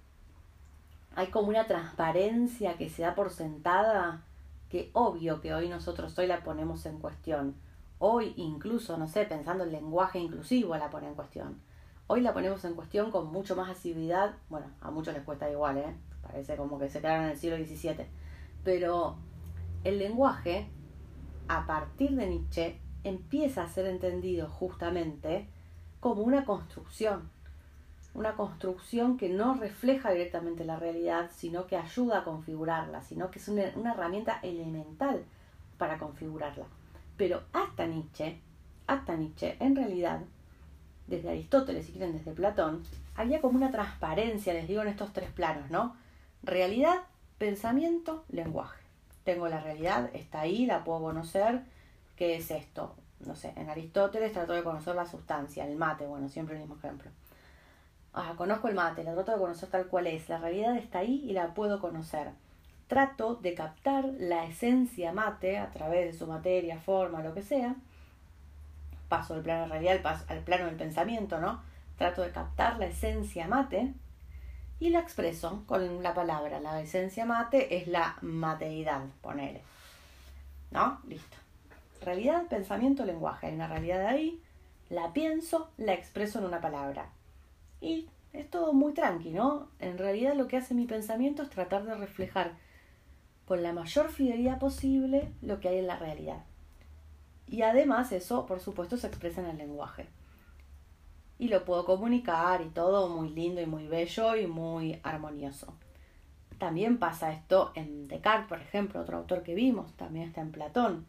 hay 1.15 1.29
como 1.29 1.49
una 1.49 1.67
transparencia 1.67 2.77
que 2.77 2.89
se 2.89 3.03
da 3.03 3.15
por 3.15 3.31
sentada 3.31 4.25
que 4.69 4.91
obvio 4.95 5.41
que 5.41 5.53
hoy 5.53 5.69
nosotros 5.69 6.19
hoy 6.19 6.27
la 6.27 6.43
ponemos 6.43 6.87
en 6.87 6.99
cuestión. 6.99 7.55
Hoy 7.99 8.33
incluso, 8.37 8.97
no 8.97 9.07
sé, 9.07 9.27
pensando 9.27 9.65
en 9.65 9.73
lenguaje 9.73 10.19
inclusivo 10.19 10.77
la 10.77 10.91
pone 10.91 11.09
en 11.09 11.15
cuestión. 11.15 11.61
Hoy 12.07 12.23
la 12.23 12.33
ponemos 12.33 12.65
en 12.65 12.75
cuestión 12.75 13.11
con 13.11 13.31
mucho 13.31 13.55
más 13.55 13.71
asiduidad. 13.71 14.35
Bueno, 14.49 14.67
a 14.81 14.91
muchos 14.91 15.15
les 15.15 15.23
cuesta 15.23 15.51
igual, 15.51 15.79
¿eh? 15.79 15.97
Parece 16.23 16.57
como 16.57 16.79
que 16.79 16.89
se 16.89 17.01
quedaron 17.01 17.25
en 17.25 17.31
el 17.33 17.37
siglo 17.37 17.57
XVII. 17.57 18.07
Pero 18.65 19.17
el 19.85 19.99
lenguaje, 19.99 20.69
a 21.49 21.67
partir 21.67 22.13
de 22.13 22.27
Nietzsche, 22.27 22.81
empieza 23.05 23.65
a 23.65 23.69
ser 23.69 23.87
entendido 23.87 24.49
justamente 24.49 25.49
como 26.01 26.23
una 26.23 26.45
construcción 26.45 27.31
una 28.15 28.35
construcción 28.35 29.17
que 29.17 29.29
no 29.29 29.55
refleja 29.55 30.11
directamente 30.11 30.65
la 30.65 30.77
realidad, 30.77 31.31
sino 31.35 31.67
que 31.67 31.77
ayuda 31.77 32.19
a 32.19 32.25
configurarla, 32.25 33.03
sino 33.03 33.31
que 33.31 33.39
es 33.39 33.49
una, 33.49 33.63
herramienta 33.63 34.39
elemental 34.43 35.25
para 35.79 35.99
configurarla. 35.99 36.67
Pero 37.17 37.43
hasta 37.53 37.87
Nietzsche, 37.87 38.39
hasta 38.87 39.17
Nietzsche, 39.17 39.57
en 39.61 39.77
realidad, 39.77 40.21
desde 41.07 41.31
Aristóteles, 41.31 41.87
si 41.87 41.93
quieren, 41.93 42.13
desde 42.13 42.33
Platón, 42.33 42.83
había 43.17 43.41
como 43.41 43.57
una 43.57 43.71
transparencia, 43.71 44.53
les 44.53 44.69
digo, 44.69 44.83
en 44.83 44.89
estos 44.89 45.13
tres 45.13 45.31
planos, 45.31 45.71
¿no? 45.71 45.97
Realidad, 46.43 47.03
pensamiento, 47.39 48.25
lenguaje. 48.29 48.83
Tengo 49.25 49.49
la 49.49 49.61
realidad, 49.61 50.11
está 50.13 50.41
ahí, 50.41 50.67
la 50.67 50.85
puedo 50.85 51.01
conocer. 51.01 51.63
¿Qué 52.17 52.37
es 52.37 52.51
esto? 52.51 52.95
No 53.25 53.37
sé, 53.37 53.53
en 53.57 53.71
Aristóteles 53.71 54.33
trató 54.33 54.53
de 54.53 54.65
conocer 54.65 54.97
la 54.97 55.07
sustancia, 55.07 55.67
el 55.67 55.77
mate, 55.77 56.07
bueno, 56.07 56.29
siempre 56.29 56.57
el 56.57 56.63
mismo 56.63 56.77
ejemplo 56.77 57.11
ah, 58.15 58.35
conozco 58.37 58.69
el 58.69 58.75
mate, 58.75 59.05
la 59.05 59.15
trato 59.15 59.33
de 59.33 59.39
conocer 59.39 59.69
tal 59.71 59.87
cual 59.87 60.07
es, 60.07 60.29
la 60.29 60.39
realidad 60.39 60.77
está 60.77 61.01
ahí 61.01 61.23
y 61.27 61.33
la 61.33 61.55
puedo 61.55 61.81
conocer. 61.81 62.31
Trato 62.87 63.37
de 63.37 63.55
captar 63.55 64.05
la 64.19 64.45
esencia 64.45 65.13
mate 65.13 65.59
a 65.59 65.71
través 65.71 66.13
de 66.13 66.19
su 66.19 66.27
materia, 66.27 66.79
forma, 66.79 67.23
lo 67.23 67.33
que 67.33 67.43
sea. 67.43 67.75
Paso 69.09 69.35
del 69.35 69.43
plano 69.43 69.67
realidad 69.67 70.01
al, 70.05 70.25
al 70.29 70.45
plano 70.45 70.67
del 70.67 70.77
pensamiento, 70.77 71.39
¿no? 71.41 71.63
Trato 71.97 72.23
de 72.23 72.31
captar 72.31 72.79
la 72.79 72.87
esencia 72.87 73.47
mate 73.47 73.95
y 74.83 74.91
la 74.91 74.99
expreso 74.99 75.63
con 75.67 76.03
la 76.03 76.13
palabra. 76.13 76.61
La 76.61 76.81
esencia 76.81 77.25
mate 77.25 77.77
es 77.77 77.87
la 77.87 78.17
mateidad, 78.21 79.03
ponele. 79.21 79.63
¿No? 80.71 81.01
Listo. 81.07 81.37
Realidad, 82.03 82.47
pensamiento, 82.49 83.05
lenguaje. 83.05 83.47
Hay 83.47 83.55
una 83.55 83.69
realidad 83.69 84.07
ahí, 84.07 84.43
la 84.91 85.13
pienso, 85.13 85.71
la 85.77 85.93
expreso 85.95 86.41
en 86.41 86.47
una 86.47 86.61
palabra. 86.61 87.07
Y 87.83 88.09
es 88.33 88.49
todo 88.49 88.73
muy 88.73 88.95
tranqui, 88.95 89.31
¿no? 89.31 89.69
En 89.81 89.99
realidad 89.99 90.35
lo 90.35 90.47
que 90.47 90.57
hace 90.57 90.73
mi 90.73 90.87
pensamiento 90.87 91.43
es 91.43 91.51
tratar 91.51 91.85
de 91.85 91.97
reflejar 91.97 92.53
con 93.45 93.63
la 93.63 93.73
mayor 93.73 94.09
fidelidad 94.09 94.61
posible 94.61 95.33
lo 95.43 95.59
que 95.59 95.69
hay 95.69 95.79
en 95.79 95.89
la 95.89 95.99
realidad. 95.99 96.45
Y 97.49 97.63
además 97.63 98.13
eso, 98.13 98.47
por 98.47 98.61
supuesto, 98.61 98.97
se 98.97 99.09
expresa 99.09 99.41
en 99.41 99.49
el 99.49 99.59
lenguaje. 99.59 100.07
Y 101.39 101.49
lo 101.49 101.65
puedo 101.65 101.85
comunicar 101.85 102.63
y 102.63 102.69
todo 102.69 103.09
muy 103.09 103.31
lindo 103.31 103.61
y 103.61 103.67
muy 103.67 103.89
bello 103.89 104.37
y 104.37 104.47
muy 104.47 105.01
armonioso. 105.03 105.75
También 106.59 106.99
pasa 106.99 107.33
esto 107.33 107.73
en 107.75 108.07
Descartes, 108.07 108.49
por 108.49 108.61
ejemplo, 108.61 109.01
otro 109.01 109.19
autor 109.19 109.43
que 109.43 109.57
vimos, 109.57 109.93
también 109.97 110.29
está 110.29 110.41
en 110.41 110.53
Platón. 110.53 111.07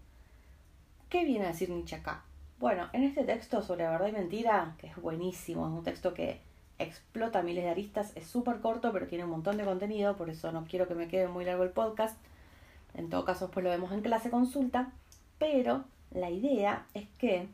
¿Qué 1.07 1.23
viene 1.23 1.45
a 1.45 1.49
decir 1.49 1.69
Nietzsche 1.69 1.97
acá? 1.97 2.23
Bueno, 2.57 2.89
en 2.93 3.03
este 3.03 3.23
texto 3.23 3.61
sobre 3.61 3.87
verdad 3.87 4.07
y 4.07 4.13
mentira, 4.13 4.75
que 4.79 4.87
es 4.87 4.95
buenísimo, 4.95 5.67
es 5.67 5.73
un 5.73 5.83
texto 5.83 6.15
que 6.15 6.41
explota 6.79 7.41
miles 7.41 7.63
de 7.63 7.69
aristas, 7.69 8.11
es 8.15 8.25
súper 8.27 8.59
corto, 8.59 8.91
pero 8.91 9.07
tiene 9.07 9.23
un 9.23 9.31
montón 9.31 9.57
de 9.57 9.65
contenido, 9.65 10.17
por 10.17 10.29
eso 10.29 10.51
no 10.51 10.65
quiero 10.65 10.87
que 10.87 10.95
me 10.95 11.07
quede 11.07 11.27
muy 11.27 11.45
largo 11.45 11.63
el 11.63 11.69
podcast. 11.69 12.17
En 12.93 13.09
todo 13.09 13.25
caso, 13.25 13.45
después 13.45 13.63
lo 13.63 13.69
vemos 13.69 13.91
en 13.91 14.01
clase 14.01 14.29
consulta, 14.29 14.91
pero 15.37 15.85
la 16.11 16.29
idea 16.29 16.85
es 16.93 17.07
que 17.17 17.47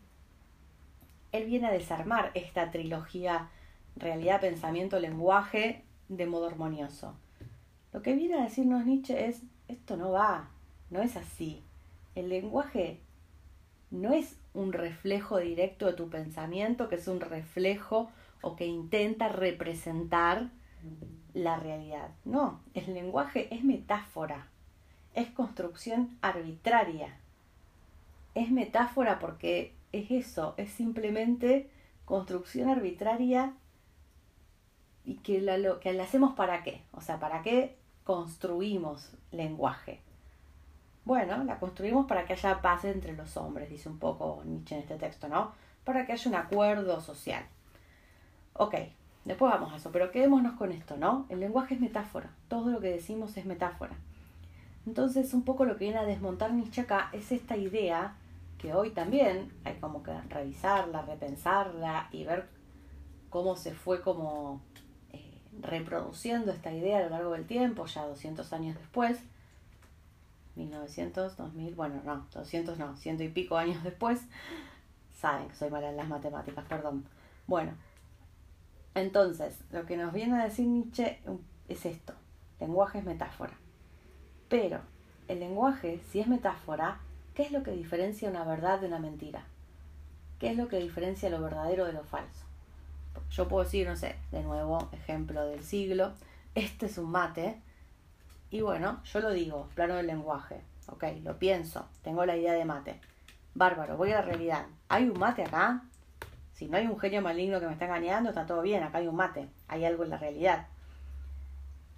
él 1.32 1.46
viene 1.46 1.68
a 1.68 1.72
desarmar 1.72 2.32
esta 2.34 2.72
trilogía 2.72 3.50
realidad, 3.96 4.42
pensamiento, 4.42 5.00
lenguaje 5.00 5.84
de 6.08 6.26
modo 6.26 6.48
armonioso. 6.48 7.16
Lo 7.94 8.02
que 8.02 8.14
viene 8.14 8.36
a 8.36 8.44
decirnos 8.44 8.86
Nietzsche 8.86 9.28
es, 9.28 9.42
esto 9.68 9.98
no 9.98 10.12
va, 10.12 10.50
no 10.90 11.02
es 11.02 11.16
así. 11.16 11.64
El 12.16 12.30
lenguaje 12.30 13.00
no 13.92 14.14
es 14.14 14.36
un 14.54 14.74
reflejo 14.74 15.38
directo 15.38 15.86
de 15.86 15.94
tu 15.94 16.10
pensamiento, 16.10 16.90
que 16.90 16.96
es 16.96 17.08
un 17.08 17.20
reflejo 17.20 18.10
o 18.42 18.56
que 18.56 18.66
intenta 18.66 19.30
representar 19.30 20.50
la 21.34 21.58
realidad. 21.58 22.10
No, 22.26 22.62
el 22.74 22.94
lenguaje 22.94 23.54
es 23.54 23.64
metáfora, 23.64 24.48
es 25.14 25.30
construcción 25.30 26.18
arbitraria. 26.22 27.18
Es 28.36 28.52
metáfora 28.52 29.20
porque 29.20 29.74
es 29.92 30.12
eso, 30.12 30.54
es 30.58 30.72
simplemente 30.72 31.70
construcción 32.06 32.70
arbitraria 32.70 33.54
y 35.04 35.16
que 35.16 35.42
la, 35.42 35.80
que 35.80 35.94
la 35.94 36.04
hacemos 36.04 36.34
para 36.34 36.64
qué, 36.64 36.84
o 36.92 37.02
sea, 37.02 37.20
para 37.20 37.42
qué 37.42 37.76
construimos 38.04 39.12
lenguaje. 39.32 40.02
Bueno, 41.06 41.44
la 41.44 41.60
construimos 41.60 42.06
para 42.06 42.26
que 42.26 42.34
haya 42.34 42.62
paz 42.62 42.86
entre 42.86 43.14
los 43.16 43.36
hombres, 43.38 43.70
dice 43.70 43.90
un 43.90 43.98
poco 43.98 44.44
Nietzsche 44.46 44.76
en 44.76 44.82
este 44.82 44.96
texto, 44.98 45.28
¿no? 45.28 45.54
Para 45.84 46.06
que 46.06 46.14
haya 46.14 46.30
un 46.30 46.36
acuerdo 46.36 47.02
social. 47.02 47.46
Ok, 48.54 48.76
después 49.26 49.52
vamos 49.52 49.74
a 49.74 49.78
eso, 49.78 49.92
pero 49.92 50.12
quedémonos 50.12 50.54
con 50.54 50.72
esto, 50.72 50.98
¿no? 50.98 51.26
El 51.30 51.40
lenguaje 51.40 51.76
es 51.76 51.82
metáfora, 51.82 52.30
todo 52.48 52.70
lo 52.70 52.80
que 52.80 52.90
decimos 52.90 53.36
es 53.38 53.46
metáfora. 53.46 53.94
Entonces, 54.86 55.34
un 55.34 55.44
poco 55.44 55.66
lo 55.66 55.78
que 55.78 55.86
viene 55.86 56.00
a 56.00 56.04
desmontar 56.04 56.52
Nietzsche 56.52 56.86
es 57.14 57.32
esta 57.32 57.58
idea 57.58 58.16
que 58.58 58.74
hoy 58.74 58.92
también 58.92 59.52
hay 59.64 59.76
como 59.76 60.04
que 60.04 60.12
revisarla, 60.30 61.02
repensarla 61.04 62.10
y 62.12 62.26
ver 62.26 62.48
cómo 63.30 63.56
se 63.56 63.74
fue 63.74 64.02
como 64.02 64.62
eh, 65.14 65.42
reproduciendo 65.62 66.52
esta 66.52 66.72
idea 66.72 67.00
a 67.00 67.04
lo 67.04 67.10
largo 67.10 67.32
del 67.32 67.46
tiempo, 67.46 67.86
ya 67.86 68.06
200 68.06 68.52
años 68.54 68.78
después, 68.78 69.20
1900, 70.56 71.38
2000, 71.38 71.76
bueno, 71.76 72.02
no, 72.04 72.28
200 72.34 72.78
no, 72.78 72.98
ciento 72.98 73.24
y 73.24 73.30
pico 73.30 73.58
años 73.58 73.84
después, 73.84 74.22
saben 75.16 75.48
que 75.48 75.56
soy 75.56 75.70
mala 75.70 75.90
en 75.90 75.98
las 75.98 76.08
matemáticas, 76.08 76.66
perdón. 76.66 77.06
Bueno, 77.48 77.74
entonces, 78.96 79.60
lo 79.72 79.86
que 79.86 79.98
nos 79.98 80.14
viene 80.14 80.40
a 80.40 80.46
decir 80.46 80.68
Nietzsche 80.68 81.20
es 81.68 81.86
esto, 81.86 82.14
lenguaje 82.60 83.00
es 83.00 83.06
metáfora. 83.06 83.54
Pero 84.50 84.82
el 85.28 85.40
lenguaje, 85.40 86.02
si 86.10 86.20
es 86.20 86.28
metáfora, 86.28 87.00
¿qué 87.36 87.44
es 87.44 87.52
lo 87.52 87.64
que 87.64 87.72
diferencia 87.72 88.30
una 88.30 88.44
verdad 88.44 88.80
de 88.80 88.88
una 88.88 89.00
mentira? 89.00 89.46
¿Qué 90.40 90.50
es 90.50 90.58
lo 90.58 90.68
que 90.68 90.80
diferencia 90.80 91.30
lo 91.30 91.42
verdadero 91.42 91.86
de 91.86 91.94
lo 91.94 92.04
falso? 92.04 92.46
Yo 93.30 93.48
puedo 93.48 93.64
decir, 93.64 93.88
no 93.88 93.96
sé, 93.96 94.16
de 94.32 94.42
nuevo, 94.42 94.90
ejemplo 94.92 95.46
del 95.46 95.64
siglo, 95.64 96.14
este 96.56 96.88
es 96.88 96.98
un 96.98 97.12
mate, 97.12 97.62
y 98.52 98.62
bueno, 98.62 99.04
yo 99.04 99.20
lo 99.20 99.30
digo, 99.30 99.70
plano 99.76 99.96
del 99.96 100.08
lenguaje, 100.08 100.62
ok, 100.88 101.04
lo 101.24 101.38
pienso, 101.38 101.88
tengo 102.02 102.26
la 102.26 102.36
idea 102.36 102.54
de 102.54 102.66
mate. 102.66 103.00
Bárbaro, 103.54 103.98
voy 103.98 104.12
a 104.12 104.16
la 104.16 104.22
realidad. 104.24 104.66
¿Hay 104.88 105.10
un 105.10 105.20
mate 105.20 105.44
acá? 105.44 105.84
Si 106.60 106.68
no 106.68 106.76
hay 106.76 106.88
un 106.88 107.00
genio 107.00 107.22
maligno 107.22 107.62
que 107.62 107.68
me 107.68 107.72
está 107.72 107.86
engañando, 107.86 108.32
está 108.32 108.46
todo 108.46 108.62
bien, 108.62 108.84
acá 108.84 108.98
hay 108.98 109.08
un 109.08 109.16
mate, 109.16 109.48
hay 109.70 109.86
algo 109.86 110.04
en 110.04 110.10
la 110.10 110.18
realidad. 110.18 110.68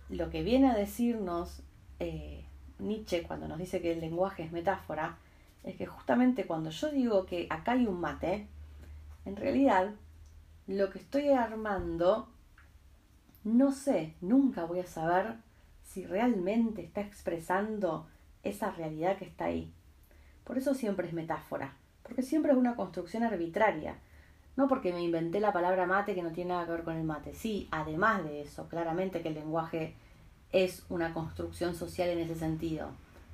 Lo 0.08 0.30
que 0.30 0.44
viene 0.44 0.70
a 0.70 0.76
decirnos 0.76 1.64
eh, 2.00 2.46
Nietzsche 2.78 3.24
cuando 3.24 3.48
nos 3.48 3.58
dice 3.58 3.82
que 3.82 3.92
el 3.92 4.00
lenguaje 4.00 4.44
es 4.44 4.52
metáfora, 4.52 5.18
es 5.64 5.78
que 5.78 5.88
justamente 5.88 6.46
cuando 6.46 6.70
yo 6.70 6.92
digo 6.92 7.26
que 7.26 7.48
acá 7.50 7.72
hay 7.72 7.88
un 7.88 8.00
mate, 8.00 8.46
en 9.26 9.36
realidad 9.36 9.96
lo 10.68 10.92
que 10.92 11.00
estoy 11.00 11.30
armando, 11.30 12.30
no 13.44 13.72
sé, 13.72 14.14
nunca 14.22 14.66
voy 14.66 14.82
a 14.82 14.86
saber 14.86 15.38
si 15.82 16.06
realmente 16.06 16.84
está 16.84 17.02
expresando 17.02 18.06
esa 18.44 18.70
realidad 18.70 19.18
que 19.18 19.26
está 19.26 19.46
ahí. 19.46 19.74
Por 20.44 20.60
eso 20.60 20.76
siempre 20.76 21.08
es 21.08 21.14
metáfora, 21.14 21.74
porque 22.04 22.22
siempre 22.22 22.52
es 22.52 22.60
una 22.60 22.76
construcción 22.76 23.24
arbitraria. 23.24 23.96
No 24.56 24.68
porque 24.68 24.92
me 24.92 25.02
inventé 25.02 25.40
la 25.40 25.54
palabra 25.54 25.86
mate 25.86 26.14
que 26.14 26.24
no 26.24 26.32
tiene 26.32 26.50
nada 26.50 26.66
que 26.66 26.72
ver 26.72 26.84
con 26.84 26.96
el 26.96 27.04
mate. 27.04 27.34
Sí, 27.34 27.68
además 27.72 28.24
de 28.24 28.42
eso, 28.42 28.68
claramente 28.68 29.22
que 29.22 29.30
el 29.30 29.36
lenguaje 29.36 29.96
es 30.52 30.86
una 30.90 31.14
construcción 31.14 31.76
social 31.76 32.10
en 32.10 32.20
ese 32.20 32.36
sentido. 32.36 32.90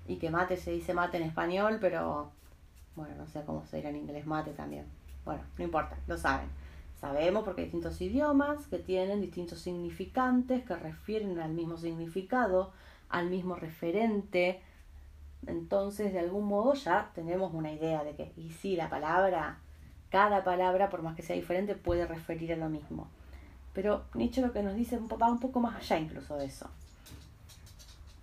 Y 0.07 0.17
que 0.17 0.29
mate 0.29 0.57
se 0.57 0.71
dice 0.71 0.93
mate 0.93 1.17
en 1.17 1.23
español, 1.23 1.79
pero 1.81 2.31
bueno, 2.95 3.15
no 3.15 3.27
sé 3.27 3.43
cómo 3.45 3.65
se 3.65 3.77
dirá 3.77 3.89
en 3.89 3.97
inglés 3.97 4.25
mate 4.25 4.51
también. 4.51 4.85
Bueno, 5.25 5.41
no 5.57 5.63
importa, 5.63 5.97
lo 6.07 6.17
saben. 6.17 6.49
Sabemos 6.99 7.43
porque 7.43 7.61
hay 7.61 7.65
distintos 7.65 8.01
idiomas 8.01 8.65
que 8.67 8.79
tienen 8.79 9.21
distintos 9.21 9.59
significantes 9.59 10.63
que 10.63 10.75
refieren 10.75 11.39
al 11.39 11.51
mismo 11.51 11.77
significado, 11.77 12.71
al 13.09 13.29
mismo 13.29 13.55
referente. 13.55 14.61
Entonces, 15.45 16.13
de 16.13 16.19
algún 16.19 16.45
modo 16.45 16.73
ya 16.73 17.11
tenemos 17.13 17.53
una 17.53 17.71
idea 17.71 18.03
de 18.03 18.15
que, 18.15 18.33
y 18.35 18.49
sí, 18.49 18.75
la 18.75 18.89
palabra, 18.89 19.59
cada 20.09 20.43
palabra, 20.43 20.89
por 20.89 21.01
más 21.01 21.15
que 21.15 21.23
sea 21.23 21.35
diferente, 21.35 21.75
puede 21.75 22.05
referir 22.05 22.53
a 22.53 22.57
lo 22.57 22.69
mismo. 22.69 23.07
Pero 23.73 24.05
Nietzsche 24.13 24.41
lo 24.41 24.53
que 24.53 24.63
nos 24.63 24.75
dice 24.75 24.97
va 24.99 25.29
un 25.29 25.39
poco 25.39 25.59
más 25.59 25.75
allá 25.75 25.99
incluso 25.99 26.37
de 26.37 26.45
eso. 26.45 26.69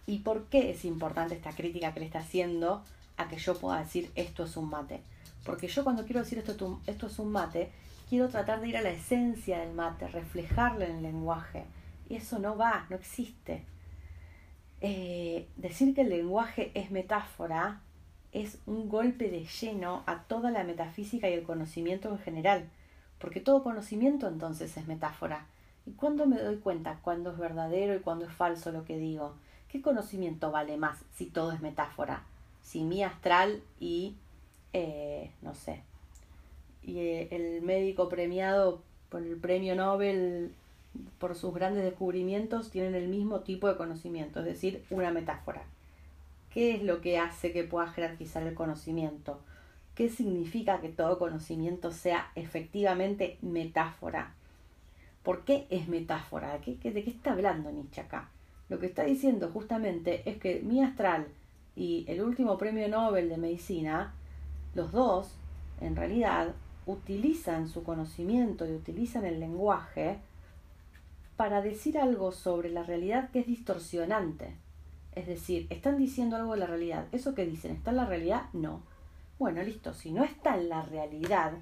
¿Y 0.06 0.18
por 0.18 0.46
qué 0.46 0.70
es 0.70 0.84
importante 0.84 1.34
esta 1.34 1.52
crítica 1.52 1.92
que 1.92 2.00
le 2.00 2.06
está 2.06 2.18
haciendo 2.18 2.82
a 3.16 3.28
que 3.28 3.38
yo 3.38 3.56
pueda 3.58 3.78
decir 3.78 4.10
esto 4.16 4.44
es 4.44 4.56
un 4.56 4.68
mate? 4.68 5.00
Porque 5.44 5.68
yo 5.68 5.84
cuando 5.84 6.04
quiero 6.04 6.20
decir 6.20 6.38
esto, 6.38 6.80
esto 6.86 7.06
es 7.06 7.18
un 7.18 7.30
mate, 7.30 7.70
quiero 8.08 8.28
tratar 8.28 8.60
de 8.60 8.68
ir 8.68 8.76
a 8.76 8.82
la 8.82 8.90
esencia 8.90 9.60
del 9.60 9.74
mate, 9.74 10.08
reflejarlo 10.08 10.84
en 10.84 10.96
el 10.96 11.02
lenguaje. 11.02 11.64
Y 12.08 12.16
eso 12.16 12.38
no 12.38 12.56
va, 12.56 12.86
no 12.90 12.96
existe. 12.96 13.64
Eh, 14.80 15.48
decir 15.56 15.94
que 15.94 16.02
el 16.02 16.10
lenguaje 16.10 16.70
es 16.74 16.90
metáfora 16.90 17.80
es 18.34 18.58
un 18.66 18.88
golpe 18.88 19.30
de 19.30 19.44
lleno 19.44 20.02
a 20.06 20.24
toda 20.24 20.50
la 20.50 20.64
metafísica 20.64 21.30
y 21.30 21.32
el 21.32 21.44
conocimiento 21.44 22.10
en 22.10 22.18
general, 22.18 22.68
porque 23.18 23.40
todo 23.40 23.62
conocimiento 23.62 24.28
entonces 24.28 24.76
es 24.76 24.86
metáfora. 24.86 25.46
¿Y 25.86 25.92
cuándo 25.92 26.26
me 26.26 26.40
doy 26.40 26.56
cuenta 26.56 26.98
cuándo 27.00 27.30
es 27.30 27.38
verdadero 27.38 27.94
y 27.94 28.00
cuándo 28.00 28.26
es 28.26 28.32
falso 28.32 28.72
lo 28.72 28.84
que 28.84 28.98
digo? 28.98 29.34
¿Qué 29.68 29.80
conocimiento 29.80 30.50
vale 30.50 30.76
más 30.76 30.98
si 31.14 31.26
todo 31.26 31.52
es 31.52 31.60
metáfora? 31.60 32.24
Si 32.60 32.82
mi 32.82 33.04
astral 33.04 33.62
y, 33.78 34.16
eh, 34.72 35.30
no 35.40 35.54
sé, 35.54 35.82
y 36.82 36.98
eh, 36.98 37.28
el 37.30 37.62
médico 37.62 38.08
premiado 38.08 38.82
por 39.10 39.22
el 39.22 39.36
premio 39.36 39.76
Nobel 39.76 40.52
por 41.18 41.34
sus 41.34 41.54
grandes 41.54 41.84
descubrimientos 41.84 42.70
tienen 42.70 42.94
el 42.94 43.08
mismo 43.08 43.40
tipo 43.40 43.68
de 43.68 43.76
conocimiento, 43.76 44.40
es 44.40 44.46
decir, 44.46 44.84
una 44.90 45.10
metáfora. 45.10 45.62
¿Qué 46.54 46.76
es 46.76 46.84
lo 46.84 47.00
que 47.00 47.18
hace 47.18 47.50
que 47.50 47.64
pueda 47.64 47.88
jerarquizar 47.88 48.44
el 48.44 48.54
conocimiento? 48.54 49.40
¿Qué 49.96 50.08
significa 50.08 50.80
que 50.80 50.88
todo 50.88 51.18
conocimiento 51.18 51.90
sea 51.90 52.30
efectivamente 52.36 53.38
metáfora? 53.42 54.34
¿Por 55.24 55.44
qué 55.44 55.66
es 55.70 55.88
metáfora? 55.88 56.56
¿De 56.56 56.76
qué, 56.76 56.92
de 56.92 57.02
qué 57.02 57.10
está 57.10 57.32
hablando 57.32 57.72
Nietzsche 57.72 58.02
acá? 58.02 58.28
Lo 58.68 58.78
que 58.78 58.86
está 58.86 59.02
diciendo 59.02 59.50
justamente 59.52 60.22
es 60.30 60.36
que 60.36 60.60
mi 60.60 60.80
astral 60.80 61.26
y 61.74 62.04
el 62.06 62.22
último 62.22 62.56
premio 62.56 62.88
Nobel 62.88 63.28
de 63.28 63.36
Medicina, 63.36 64.14
los 64.76 64.92
dos, 64.92 65.34
en 65.80 65.96
realidad, 65.96 66.54
utilizan 66.86 67.68
su 67.68 67.82
conocimiento 67.82 68.64
y 68.64 68.74
utilizan 68.74 69.24
el 69.24 69.40
lenguaje 69.40 70.18
para 71.36 71.62
decir 71.62 71.98
algo 71.98 72.30
sobre 72.30 72.70
la 72.70 72.84
realidad 72.84 73.30
que 73.32 73.40
es 73.40 73.46
distorsionante. 73.48 74.62
Es 75.14 75.26
decir, 75.26 75.66
están 75.70 75.98
diciendo 75.98 76.36
algo 76.36 76.52
de 76.52 76.60
la 76.60 76.66
realidad. 76.66 77.06
¿Eso 77.12 77.34
que 77.34 77.46
dicen 77.46 77.72
está 77.72 77.90
en 77.90 77.96
la 77.96 78.06
realidad? 78.06 78.42
No. 78.52 78.82
Bueno, 79.38 79.62
listo, 79.62 79.94
si 79.94 80.12
no 80.12 80.24
está 80.24 80.56
en 80.56 80.68
la 80.68 80.82
realidad, 80.82 81.52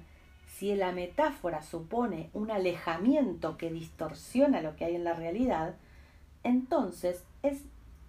si 0.57 0.75
la 0.75 0.91
metáfora 0.91 1.61
supone 1.61 2.29
un 2.33 2.51
alejamiento 2.51 3.57
que 3.57 3.71
distorsiona 3.71 4.61
lo 4.61 4.75
que 4.75 4.85
hay 4.85 4.95
en 4.95 5.03
la 5.03 5.13
realidad, 5.13 5.75
entonces 6.43 7.23
es 7.41 7.63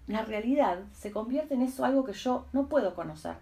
la 0.07 0.23
realidad 0.23 0.83
se 0.93 1.09
convierte 1.11 1.55
en 1.55 1.63
eso 1.63 1.83
algo 1.83 2.03
que 2.03 2.13
yo 2.13 2.45
no 2.53 2.67
puedo 2.67 2.93
conocer. 2.93 3.35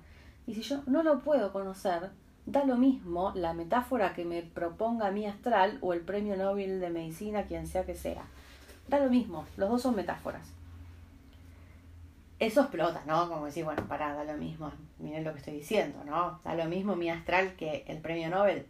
Y 0.47 0.55
si 0.55 0.61
yo 0.61 0.81
no 0.87 1.03
lo 1.03 1.19
puedo 1.19 1.51
conocer, 1.51 2.11
Da 2.45 2.65
lo 2.65 2.75
mismo 2.75 3.31
la 3.35 3.53
metáfora 3.53 4.13
que 4.13 4.25
me 4.25 4.41
proponga 4.41 5.11
mi 5.11 5.25
astral 5.25 5.77
o 5.79 5.93
el 5.93 6.01
premio 6.01 6.35
Nobel 6.35 6.81
de 6.81 6.89
Medicina, 6.89 7.43
quien 7.43 7.67
sea 7.67 7.85
que 7.85 7.95
sea. 7.95 8.25
Da 8.89 8.99
lo 8.99 9.09
mismo, 9.09 9.45
los 9.55 9.69
dos 9.69 9.81
son 9.81 9.95
metáforas. 9.95 10.45
Eso 12.43 12.59
explota, 12.59 13.03
¿no? 13.07 13.29
Como 13.29 13.45
decir, 13.45 13.63
bueno, 13.63 13.87
pará, 13.87 14.13
da 14.15 14.25
lo 14.25 14.33
mismo, 14.33 14.69
miren 14.99 15.23
lo 15.23 15.31
que 15.31 15.39
estoy 15.39 15.53
diciendo, 15.53 16.03
¿no? 16.03 16.41
Da 16.43 16.55
lo 16.55 16.65
mismo 16.65 16.93
mi 16.93 17.09
astral 17.09 17.55
que 17.55 17.85
el 17.87 17.99
premio 17.99 18.29
Nobel. 18.29 18.65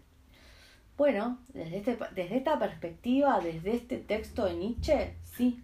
Bueno, 0.96 1.40
desde, 1.56 1.78
este, 1.78 1.98
esta 2.36 2.60
perspectiva, 2.60 3.40
desde 3.40 3.74
este 3.74 3.98
texto 3.98 4.46
de 4.46 4.54
Nietzsche, 4.54 5.16
sí. 5.24 5.64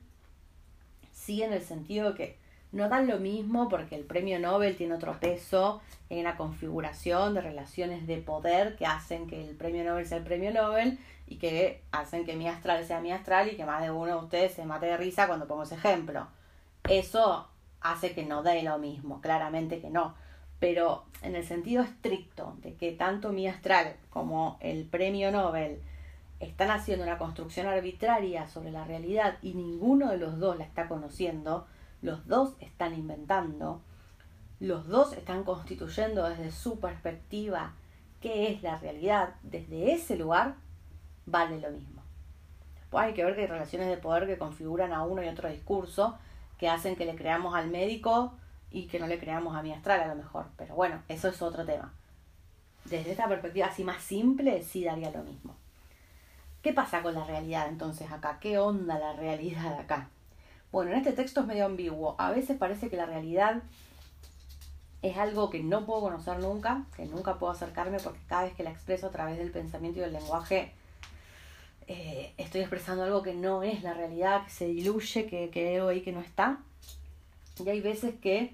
Sí, 1.11 1.43
en 1.43 1.53
el 1.53 1.61
sentido 1.61 2.15
que 2.15 2.39
no 2.71 2.89
dan 2.89 3.05
lo 3.05 3.19
mismo 3.19 3.69
porque 3.69 3.95
el 3.95 4.05
premio 4.05 4.39
Nobel 4.39 4.75
tiene 4.75 4.95
otro 4.95 5.19
peso 5.19 5.79
en 6.09 6.23
la 6.23 6.35
configuración 6.35 7.35
de 7.35 7.41
relaciones 7.41 8.07
de 8.07 8.17
poder 8.17 8.75
que 8.75 8.87
hacen 8.87 9.27
que 9.27 9.47
el 9.47 9.55
premio 9.55 9.83
Nobel 9.83 10.07
sea 10.07 10.17
el 10.17 10.23
premio 10.23 10.51
Nobel 10.51 10.97
y 11.27 11.35
que 11.35 11.83
hacen 11.91 12.25
que 12.25 12.35
mi 12.35 12.47
astral 12.47 12.83
sea 12.85 13.01
mi 13.01 13.11
astral 13.11 13.49
y 13.49 13.55
que 13.55 13.65
más 13.65 13.83
de 13.83 13.91
uno 13.91 14.17
de 14.17 14.23
ustedes 14.23 14.53
se 14.55 14.65
mate 14.65 14.87
de 14.87 14.97
risa 14.97 15.27
cuando 15.27 15.45
pongo 15.45 15.61
ese 15.61 15.75
ejemplo. 15.75 16.25
Eso 16.89 17.47
hace 17.81 18.13
que 18.13 18.25
no 18.25 18.43
dé 18.43 18.63
lo 18.63 18.77
mismo, 18.77 19.21
claramente 19.21 19.79
que 19.79 19.89
no. 19.89 20.15
Pero 20.59 21.05
en 21.21 21.35
el 21.35 21.45
sentido 21.45 21.83
estricto 21.83 22.57
de 22.61 22.75
que 22.75 22.91
tanto 22.91 23.31
mi 23.31 23.47
astral 23.47 23.95
como 24.09 24.57
el 24.59 24.85
premio 24.85 25.31
Nobel 25.31 25.81
están 26.39 26.71
haciendo 26.71 27.03
una 27.05 27.17
construcción 27.17 27.67
arbitraria 27.67 28.47
sobre 28.47 28.71
la 28.71 28.85
realidad 28.85 29.37
y 29.41 29.53
ninguno 29.53 30.09
de 30.09 30.17
los 30.17 30.39
dos 30.39 30.57
la 30.57 30.63
está 30.63 30.87
conociendo, 30.87 31.67
los 32.01 32.27
dos 32.27 32.53
están 32.59 32.93
inventando, 32.93 33.81
los 34.59 34.87
dos 34.87 35.13
están 35.13 35.43
constituyendo 35.43 36.27
desde 36.27 36.51
su 36.51 36.79
perspectiva 36.79 37.73
qué 38.21 38.51
es 38.51 38.61
la 38.63 38.77
realidad, 38.77 39.35
desde 39.43 39.93
ese 39.93 40.17
lugar 40.17 40.55
vale 41.25 41.59
lo 41.59 41.71
mismo. 41.71 42.01
Después 42.75 43.05
hay 43.05 43.13
que 43.13 43.23
ver 43.23 43.35
que 43.35 43.41
hay 43.41 43.47
relaciones 43.47 43.87
de 43.87 43.97
poder 43.97 44.25
que 44.25 44.37
configuran 44.37 44.93
a 44.93 45.03
uno 45.03 45.23
y 45.23 45.27
otro 45.27 45.49
discurso 45.49 46.17
que 46.59 46.69
hacen 46.69 46.95
que 46.95 47.05
le 47.05 47.15
creamos 47.15 47.55
al 47.55 47.69
médico 47.69 48.33
y 48.69 48.87
que 48.87 48.99
no 48.99 49.07
le 49.07 49.17
creamos 49.17 49.55
a 49.55 49.63
mi 49.63 49.71
astral 49.71 50.01
a 50.01 50.07
lo 50.07 50.15
mejor. 50.15 50.47
Pero 50.57 50.75
bueno, 50.75 51.01
eso 51.07 51.29
es 51.29 51.41
otro 51.41 51.65
tema. 51.65 51.93
Desde 52.85 53.11
esta 53.11 53.27
perspectiva 53.27 53.67
así 53.67 53.83
más 53.83 54.01
simple, 54.03 54.61
sí 54.63 54.83
daría 54.83 55.09
lo 55.11 55.23
mismo. 55.23 55.55
¿Qué 56.61 56.73
pasa 56.73 57.01
con 57.01 57.13
la 57.13 57.23
realidad 57.23 57.69
entonces 57.69 58.11
acá? 58.11 58.37
¿Qué 58.41 58.59
onda 58.59 58.99
la 58.99 59.13
realidad 59.13 59.79
acá? 59.79 60.09
Bueno, 60.71 60.91
en 60.91 60.97
este 60.97 61.13
texto 61.13 61.41
es 61.41 61.47
medio 61.47 61.65
ambiguo. 61.65 62.15
A 62.17 62.31
veces 62.31 62.57
parece 62.57 62.89
que 62.89 62.97
la 62.97 63.05
realidad 63.05 63.63
es 65.01 65.17
algo 65.17 65.49
que 65.49 65.63
no 65.63 65.85
puedo 65.85 66.01
conocer 66.01 66.39
nunca, 66.39 66.83
que 66.95 67.05
nunca 67.05 67.39
puedo 67.39 67.53
acercarme 67.53 67.99
porque 67.99 68.19
cada 68.27 68.43
vez 68.43 68.53
que 68.53 68.63
la 68.63 68.71
expreso 68.71 69.07
a 69.07 69.11
través 69.11 69.37
del 69.37 69.51
pensamiento 69.51 69.99
y 69.99 70.03
del 70.03 70.13
lenguaje, 70.13 70.73
eh, 71.89 72.33
estoy 72.37 72.61
expresando 72.61 73.03
algo 73.03 73.23
que 73.23 73.33
no 73.33 73.63
es 73.63 73.81
la 73.81 73.95
realidad, 73.95 74.43
que 74.43 74.51
se 74.51 74.67
diluye, 74.67 75.25
que 75.25 75.49
creo 75.51 75.87
ahí 75.87 76.01
que 76.01 76.11
no 76.11 76.19
está. 76.19 76.59
Y 77.65 77.67
hay 77.67 77.81
veces 77.81 78.13
que 78.21 78.53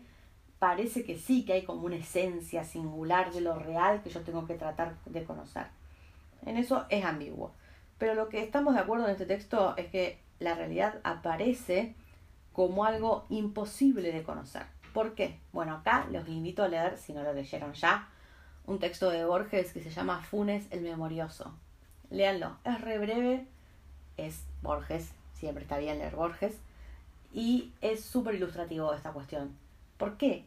parece 0.57 1.03
que 1.03 1.17
sí, 1.17 1.43
que 1.43 1.51
hay 1.51 1.63
como 1.63 1.85
una 1.85 1.97
esencia 1.97 2.63
singular 2.63 3.33
de 3.33 3.41
lo 3.41 3.59
real 3.59 4.01
que 4.01 4.09
yo 4.09 4.21
tengo 4.21 4.47
que 4.47 4.53
tratar 4.53 4.95
de 5.05 5.25
conocer. 5.25 5.65
En 6.45 6.55
eso 6.55 6.85
es 6.89 7.03
ambiguo. 7.03 7.51
Pero 7.97 8.15
lo 8.15 8.29
que 8.29 8.41
estamos 8.41 8.73
de 8.73 8.79
acuerdo 8.79 9.03
en 9.03 9.11
este 9.11 9.25
texto 9.25 9.75
es 9.75 9.87
que 9.87 10.17
la 10.39 10.55
realidad 10.55 11.01
aparece 11.03 11.93
como 12.53 12.85
algo 12.85 13.25
imposible 13.27 14.13
de 14.13 14.23
conocer. 14.23 14.63
¿Por 14.93 15.13
qué? 15.13 15.41
Bueno, 15.51 15.73
acá 15.75 16.07
los 16.09 16.25
invito 16.29 16.63
a 16.63 16.69
leer, 16.69 16.97
si 16.97 17.11
no 17.11 17.21
lo 17.21 17.33
leyeron 17.33 17.73
ya, 17.73 18.07
un 18.65 18.79
texto 18.79 19.09
de 19.09 19.25
Borges 19.25 19.73
que 19.73 19.83
se 19.83 19.89
llama 19.89 20.21
Funes 20.21 20.67
el 20.71 20.79
Memorioso. 20.79 21.53
Léanlo, 22.09 22.57
es 22.63 22.81
re 22.81 22.97
breve, 22.99 23.45
es 24.17 24.41
Borges, 24.61 25.09
siempre 25.33 25.63
está 25.63 25.77
bien 25.77 25.99
leer 25.99 26.15
Borges, 26.15 26.55
y 27.33 27.71
es 27.81 28.03
súper 28.03 28.35
ilustrativo 28.35 28.93
esta 28.93 29.11
cuestión. 29.11 29.55
¿Por 29.97 30.17
qué 30.17 30.45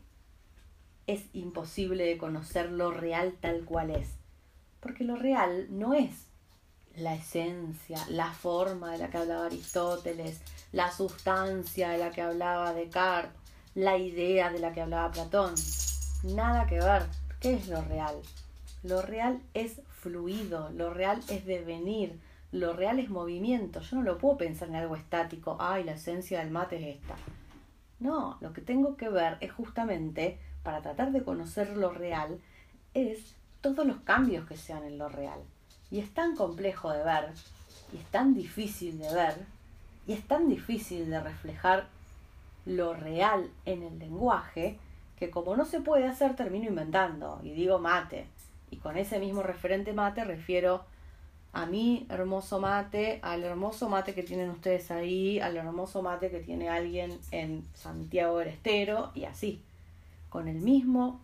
es 1.07 1.25
imposible 1.33 2.05
de 2.05 2.18
conocer 2.18 2.71
lo 2.71 2.90
real 2.90 3.35
tal 3.40 3.64
cual 3.64 3.90
es? 3.90 4.09
Porque 4.81 5.05
lo 5.05 5.16
real 5.16 5.66
no 5.71 5.94
es 5.94 6.27
la 6.97 7.14
esencia, 7.14 7.99
la 8.09 8.33
forma 8.33 8.92
de 8.92 8.99
la 8.99 9.11
que 9.11 9.18
hablaba 9.18 9.47
Aristóteles, 9.47 10.40
la 10.73 10.90
sustancia 10.90 11.90
de 11.90 11.99
la 11.99 12.11
que 12.11 12.23
hablaba 12.23 12.73
Descartes, 12.73 13.33
la 13.75 13.97
idea 13.97 14.51
de 14.51 14.59
la 14.59 14.73
que 14.73 14.81
hablaba 14.81 15.12
Platón. 15.12 15.55
Nada 16.25 16.66
que 16.66 16.81
ver. 16.81 17.07
¿Qué 17.40 17.55
es 17.55 17.68
lo 17.68 17.81
real? 17.83 18.16
Lo 18.83 19.03
real 19.03 19.40
es 19.55 19.81
fluido, 20.00 20.70
lo 20.70 20.92
real 20.92 21.20
es 21.28 21.44
devenir, 21.44 22.18
lo 22.52 22.72
real 22.72 22.98
es 22.98 23.11
movimiento. 23.11 23.80
Yo 23.80 23.96
no 23.96 24.02
lo 24.02 24.18
puedo 24.18 24.38
pensar 24.38 24.68
en 24.68 24.76
algo 24.76 24.96
estático. 24.96 25.56
Ay, 25.61 25.84
la 25.84 25.92
esencia 25.92 26.38
del 26.40 26.50
mate 26.50 26.76
es 26.76 26.96
esta. 26.96 27.16
No, 28.00 28.38
lo 28.40 28.52
que 28.52 28.61
tengo 28.61 28.96
que 28.96 29.08
ver 29.08 29.37
es 29.40 29.52
justamente, 29.52 30.38
para 30.62 30.80
tratar 30.82 31.12
de 31.12 31.22
conocer 31.22 31.76
lo 31.76 31.90
real, 31.90 32.40
es 32.94 33.34
todos 33.61 33.87
los 33.87 33.98
cambios 33.98 34.46
que 34.46 34.56
sean 34.56 34.84
en 34.84 34.98
lo 34.98 35.08
real. 35.08 35.40
Y 35.90 35.98
es 35.98 36.12
tan 36.14 36.37
complejo 36.37 36.92
de 36.92 37.02
ver, 37.02 37.30
y 37.92 37.96
es 37.96 38.04
tan 38.06 38.34
difícil 38.34 38.98
de 38.98 39.12
ver, 39.12 39.34
y 40.06 40.12
es 40.12 40.26
tan 40.26 40.48
difícil 40.48 41.11
de 41.11 41.20
reflejar 41.20 41.87
lo 42.64 42.94
real 42.94 43.50
en 43.64 43.82
el 43.82 43.98
lenguaje, 43.98 44.78
que 45.18 45.30
como 45.30 45.56
no 45.56 45.64
se 45.64 45.80
puede 45.80 46.06
hacer, 46.06 46.37
termino 46.37 46.68
inventando 46.68 47.40
y 47.42 47.50
digo 47.50 47.78
mate. 47.78 48.26
Y 48.70 48.76
con 48.76 48.96
ese 48.96 49.18
mismo 49.18 49.42
referente 49.42 49.92
mate 49.92 50.24
refiero 50.24 50.85
a 51.52 51.66
mi 51.66 52.07
hermoso 52.11 52.61
mate, 52.61 53.18
al 53.22 53.42
hermoso 53.42 53.88
mate 53.88 54.14
que 54.14 54.22
tienen 54.22 54.50
ustedes 54.50 54.90
ahí, 54.90 55.40
al 55.40 55.57
hermoso 55.57 56.02
mate 56.02 56.31
que 56.31 56.40
tiene 56.40 56.68
alguien 56.68 57.18
en 57.31 57.64
Santiago 57.74 58.38
del 58.38 58.48
Estero 58.48 59.11
y 59.14 59.24
así, 59.24 59.61
con 60.28 60.46
el 60.48 60.57
mismo 60.57 61.20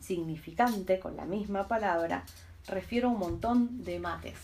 significante, 0.00 1.00
con 1.00 1.16
la 1.16 1.24
misma 1.24 1.66
palabra, 1.66 2.24
refiero 2.68 3.08
a 3.08 3.12
un 3.12 3.18
montón 3.18 3.84
de 3.84 3.98
mates. 3.98 4.36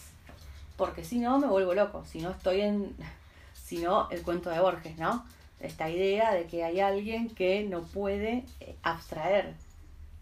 Porque 0.76 1.04
si 1.04 1.18
no 1.18 1.38
me 1.38 1.46
vuelvo 1.46 1.74
loco, 1.74 2.04
si 2.06 2.20
no 2.20 2.30
estoy 2.30 2.62
en, 2.62 2.96
si 3.64 3.78
no 3.78 4.08
el 4.10 4.22
cuento 4.22 4.50
de 4.50 4.60
Borges, 4.60 4.98
¿no? 4.98 5.24
Esta 5.60 5.90
idea 5.90 6.32
de 6.32 6.46
que 6.46 6.64
hay 6.64 6.80
alguien 6.80 7.28
que 7.28 7.64
no 7.64 7.82
puede 7.82 8.44
eh, 8.60 8.74
abstraer. 8.82 9.54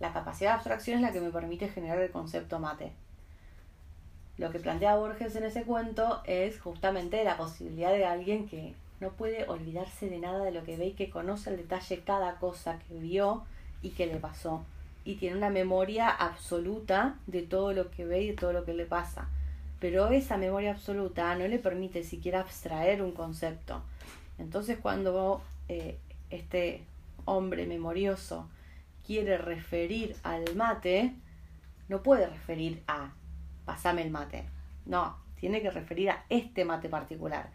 La 0.01 0.13
capacidad 0.13 0.51
de 0.51 0.55
abstracción 0.57 0.97
es 0.97 1.03
la 1.03 1.13
que 1.13 1.21
me 1.21 1.31
permite 1.31 1.69
generar 1.69 1.99
el 1.99 2.11
concepto 2.11 2.59
mate. 2.59 2.93
Lo 4.37 4.53
que 4.53 4.61
plantea 4.61 4.97
Borges 4.97 5.35
en 5.35 5.45
ese 5.45 5.65
cuento 5.65 6.23
es 6.25 6.61
justamente 6.61 7.25
la 7.25 7.37
posibilidad 7.37 7.91
de 7.91 8.05
alguien 8.05 8.49
que 8.49 8.75
no 9.01 9.11
puede 9.11 9.49
olvidarse 9.49 10.09
de 10.09 10.19
nada 10.19 10.45
de 10.45 10.53
lo 10.53 10.65
que 10.65 10.77
ve 10.77 10.87
y 10.87 10.93
que 10.93 11.11
conoce 11.11 11.51
al 11.51 11.57
detalle 11.57 12.01
cada 12.05 12.37
cosa 12.37 12.79
que 12.87 12.95
vio 12.95 13.45
y 13.83 13.91
que 13.91 14.07
le 14.07 14.17
pasó. 14.17 14.65
Y 15.05 15.17
tiene 15.17 15.37
una 15.37 15.51
memoria 15.51 16.09
absoluta 16.09 17.17
de 17.27 17.43
todo 17.43 17.73
lo 17.73 17.91
que 17.91 18.05
ve 18.05 18.23
y 18.23 18.29
de 18.29 18.35
todo 18.35 18.53
lo 18.53 18.65
que 18.65 18.75
le 18.75 18.87
pasa. 18.87 19.29
Pero 19.81 20.09
esa 20.09 20.37
memoria 20.37 20.73
absoluta 20.73 21.35
no 21.35 21.49
le 21.49 21.59
permite 21.59 22.05
siquiera 22.05 22.41
abstraer 22.41 23.03
un 23.03 23.13
concepto. 23.13 23.83
Entonces 24.39 24.79
cuando 24.81 25.43
eh, 25.69 25.97
este 26.31 26.83
hombre 27.25 27.67
memorioso 27.67 28.49
quiere 29.09 29.39
referir 29.39 30.17
al 30.23 30.55
mate, 30.55 31.15
no 31.89 32.03
puede 32.03 32.27
referir 32.27 32.83
a 32.87 33.15
pasame 33.65 34.03
el 34.03 34.11
mate. 34.11 34.45
No, 34.85 35.17
tiene 35.37 35.63
que 35.63 35.71
referir 35.71 36.11
a 36.11 36.27
este 36.29 36.67
mate 36.67 36.91
particular. 36.91 37.49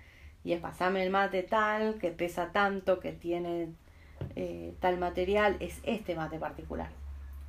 Y 0.43 0.53
es 0.53 0.59
pasame 0.59 1.03
el 1.03 1.11
mate 1.11 1.43
tal, 1.43 1.99
que 1.99 2.09
pesa 2.09 2.51
tanto, 2.51 2.99
que 2.99 3.11
tiene 3.11 3.69
eh, 4.35 4.73
tal 4.79 4.97
material, 4.97 5.55
es 5.59 5.79
este 5.83 6.15
mate 6.15 6.39
particular. 6.39 6.89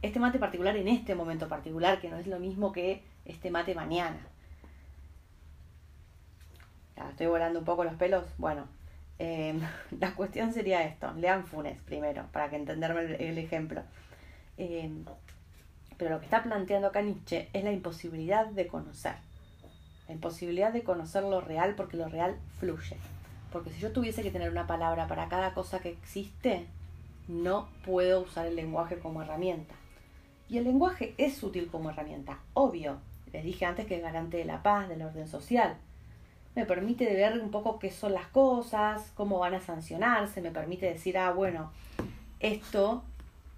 Este 0.03 0.21
mate 0.21 0.39
particular 0.39 0.77
en 0.77 0.89
este 0.89 1.15
momento 1.15 1.49
particular, 1.49 1.99
que 1.99 2.11
no 2.11 2.19
es 2.19 2.27
lo 2.27 2.39
mismo 2.39 2.73
que 2.73 3.03
este 3.25 3.51
mate 3.51 3.75
mañana. 3.75 4.21
estoy 7.09 7.27
volando 7.27 7.59
un 7.59 7.65
poco 7.65 7.85
los 7.85 7.95
pelos. 7.95 8.27
Bueno, 8.37 8.69
em, 9.19 9.61
la 10.01 10.15
cuestión 10.15 10.53
sería 10.53 10.85
esto. 10.85 11.13
Lean 11.15 11.47
Funes 11.47 11.79
primero, 11.83 12.25
para 12.33 12.51
que 12.51 12.57
entenderme 12.57 13.17
el, 13.17 13.39
ejemplo. 13.39 13.83
Em, 14.57 15.05
pero 15.97 16.11
lo 16.11 16.19
que 16.19 16.27
está 16.27 16.43
planteando 16.43 16.89
acá 16.89 17.03
Nietzsche 17.03 17.49
es 17.53 17.65
la 17.65 17.73
imposibilidad 17.73 18.47
de 18.47 18.67
conocer. 18.67 19.15
La 20.09 20.15
imposibilidad 20.15 20.73
de 20.73 20.83
conocer 20.83 21.23
lo 21.23 21.41
real 21.41 21.75
porque 21.77 21.97
lo 21.97 22.09
real 22.09 22.37
fluye. 22.59 22.97
Porque 23.53 23.71
si 23.71 23.81
yo 23.81 23.93
tuviese 23.93 24.23
que 24.23 24.31
tener 24.31 24.51
una 24.51 24.67
palabra 24.67 25.07
para 25.07 25.29
cada 25.29 25.55
cosa 25.55 25.79
que 25.79 25.91
existe, 25.91 26.67
no 27.29 27.69
puedo 27.85 28.23
usar 28.23 28.47
el 28.47 28.57
lenguaje 28.57 28.99
como 28.99 29.23
herramienta. 29.23 29.75
Y 30.49 30.59
el 30.59 30.65
lenguaje 30.65 31.15
es 31.17 31.43
útil 31.43 31.69
como 31.69 31.91
herramienta, 31.91 32.39
obvio. 32.53 32.99
Les 33.33 33.45
dije 33.45 33.65
antes 33.65 33.87
que 33.87 33.97
es 33.97 34.03
garante 34.03 34.37
de 34.37 34.45
la 34.45 34.63
paz, 34.63 34.89
del 34.89 35.03
orden 35.03 35.27
social. 35.27 35.77
Me 36.55 36.65
permite 36.65 37.13
ver 37.13 37.39
un 37.41 37.51
poco 37.51 37.79
qué 37.79 37.91
son 37.91 38.13
las 38.13 38.29
cosas, 38.29 39.13
cómo 39.15 39.39
van 39.39 39.55
a 39.55 39.61
sancionarse, 39.61 40.41
me 40.41 40.51
permite 40.51 40.87
decir, 40.87 41.19
ah, 41.19 41.33
bueno, 41.33 41.73
esto 42.41 43.03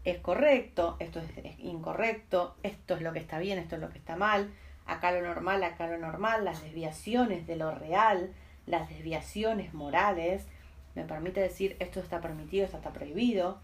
es 0.05 0.19
correcto, 0.19 0.97
esto 1.01 1.21
es, 1.21 1.59
incorrecto, 1.59 2.55
esto 2.63 2.95
es 2.95 3.03
lo 3.03 3.13
que 3.13 3.19
está 3.19 3.39
bien, 3.39 3.59
esto 3.59 3.75
es 3.75 3.81
lo 3.81 3.91
que 3.91 3.99
está 3.99 4.17
mal, 4.17 4.51
acá 4.87 5.13
lo 5.13 5.21
normal, 5.21 5.65
acá 5.65 5.89
lo 5.89 5.99
normal, 5.99 6.45
las 6.45 6.63
desviaciones 6.63 7.47
de 7.47 7.57
lo 7.57 7.75
real, 7.75 8.33
las 8.67 8.89
desviaciones 8.89 9.75
morales, 9.75 10.47
me 10.95 11.05
permite 11.05 11.41
decir 11.41 11.77
esto 11.81 12.01
está 12.01 12.21
permitido, 12.21 12.65
esto 12.65 12.77
está 12.77 12.93
prohibido, 12.93 13.59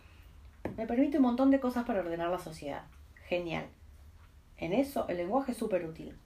me 0.77 0.87
permite 0.87 1.17
un 1.19 1.23
montón 1.23 1.51
de 1.51 1.61
cosas 1.61 1.85
para 1.85 2.01
ordenar 2.01 2.29
la 2.29 2.39
sociedad. 2.39 2.83
Genial. 3.29 3.67
En 4.59 4.73
eso 4.73 5.07
el 5.09 5.17
lenguaje 5.17 5.53
es 5.53 5.59
súper 5.59 5.85
útil. 5.85 6.17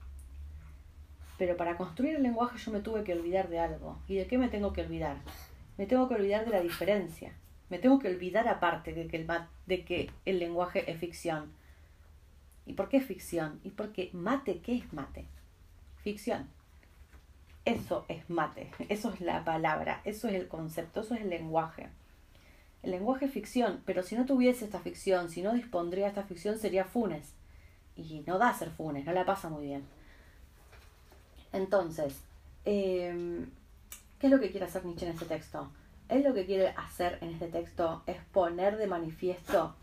Pero 1.37 1.57
para 1.57 1.77
construir 1.77 2.15
el 2.15 2.23
lenguaje 2.23 2.57
yo 2.57 2.71
me 2.71 2.79
tuve 2.79 3.03
que 3.03 3.13
olvidar 3.13 3.49
de 3.49 3.59
algo. 3.59 3.99
¿Y 4.07 4.15
de 4.15 4.27
qué 4.27 4.37
me 4.37 4.49
tengo 4.49 4.73
que 4.73 4.81
olvidar? 4.81 5.17
Me 5.77 5.85
tengo 5.85 6.07
que 6.07 6.15
olvidar 6.15 6.45
de 6.45 6.51
la 6.51 6.61
diferencia. 6.61 7.33
Me 7.69 7.79
tengo 7.79 7.99
que 7.99 8.07
olvidar 8.07 8.47
aparte 8.47 8.93
de 8.93 9.07
que 9.07 9.17
el, 9.17 9.27
de 9.65 9.83
que 9.83 10.09
el 10.25 10.39
lenguaje 10.39 10.89
es 10.89 10.99
ficción. 10.99 11.51
¿Y 12.65 12.73
por 12.73 12.89
qué 12.89 13.01
ficción? 13.01 13.59
¿Y 13.63 13.69
porque 13.69 14.09
mate? 14.13 14.59
¿Qué 14.59 14.75
es 14.75 14.93
mate? 14.93 15.25
Ficción. 16.03 16.49
Eso 17.67 18.05
es 18.07 18.29
mate, 18.29 18.71
eso 18.89 19.11
es 19.11 19.19
la 19.19 19.43
palabra, 19.43 19.99
eso 20.05 20.29
es 20.29 20.35
el 20.35 20.47
concepto, 20.47 21.01
eso 21.01 21.15
es 21.15 21.21
el 21.21 21.29
lenguaje. 21.29 21.89
El 22.81 22.91
lenguaje 22.91 23.25
es 23.25 23.31
ficción, 23.31 23.81
pero 23.85 24.03
si 24.03 24.15
no 24.15 24.25
tuviese 24.25 24.63
esta 24.63 24.79
ficción, 24.79 25.29
si 25.29 25.41
no 25.41 25.53
dispondría 25.53 26.07
esta 26.07 26.23
ficción, 26.23 26.57
sería 26.57 26.85
Funes. 26.85 27.33
Y 27.97 28.23
no 28.25 28.37
da 28.37 28.49
a 28.49 28.53
ser 28.53 28.69
Funes, 28.69 29.05
no 29.05 29.11
la 29.11 29.25
pasa 29.25 29.49
muy 29.49 29.65
bien. 29.65 29.83
Entonces, 31.57 32.13
em, 32.65 33.49
¿qué 34.19 34.27
es 34.27 34.31
lo 34.31 34.39
que 34.39 34.51
quiere 34.51 34.67
hacer 34.67 34.85
Nietzsche 34.85 35.07
en 35.07 35.13
este 35.13 35.25
texto? 35.25 35.71
Él 36.07 36.23
lo 36.23 36.35
que 36.35 36.45
quiere 36.45 36.67
hacer 36.69 37.17
en 37.21 37.31
este 37.31 37.47
texto 37.47 38.03
es 38.05 38.17
poner 38.31 38.77
de 38.77 38.85
manifiesto 38.85 39.73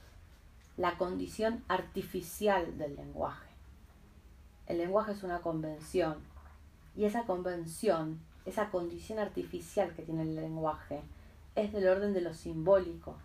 la 0.76 0.96
condición 0.96 1.64
artificial 1.66 2.78
del 2.78 2.94
lenguaje. 2.94 3.48
El 4.68 4.78
lenguaje 4.78 5.12
es 5.12 5.24
una 5.24 5.40
convención 5.40 6.18
y 6.96 7.06
esa 7.06 7.24
convención, 7.24 8.20
esa 8.46 8.70
condición 8.70 9.18
artificial 9.18 9.92
que 9.96 10.02
tiene 10.02 10.22
el 10.22 10.36
lenguaje, 10.36 11.00
es 11.56 11.72
del 11.72 11.88
orden 11.88 12.14
de 12.14 12.20
lo 12.20 12.34
simbólico. 12.34 13.16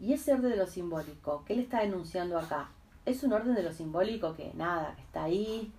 Y 0.00 0.14
ese 0.14 0.32
orden 0.32 0.52
de 0.52 0.56
lo 0.56 0.66
simbólico, 0.66 1.44
¿qué 1.46 1.54
le 1.54 1.62
está 1.62 1.80
denunciando 1.80 2.38
acá? 2.38 2.70
Es 3.04 3.22
un 3.22 3.34
orden 3.34 3.54
de 3.54 3.62
lo 3.62 3.72
simbólico 3.72 4.34
que 4.34 4.52
nada, 4.54 4.94
que 4.96 5.02
está 5.02 5.24
ahí, 5.24 5.70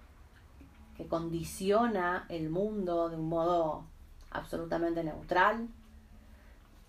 que 0.97 1.07
condiciona 1.07 2.25
el 2.29 2.49
mundo 2.49 3.09
de 3.09 3.15
un 3.15 3.29
modo 3.29 3.85
absolutamente 4.31 5.03
neutral, 5.03 5.67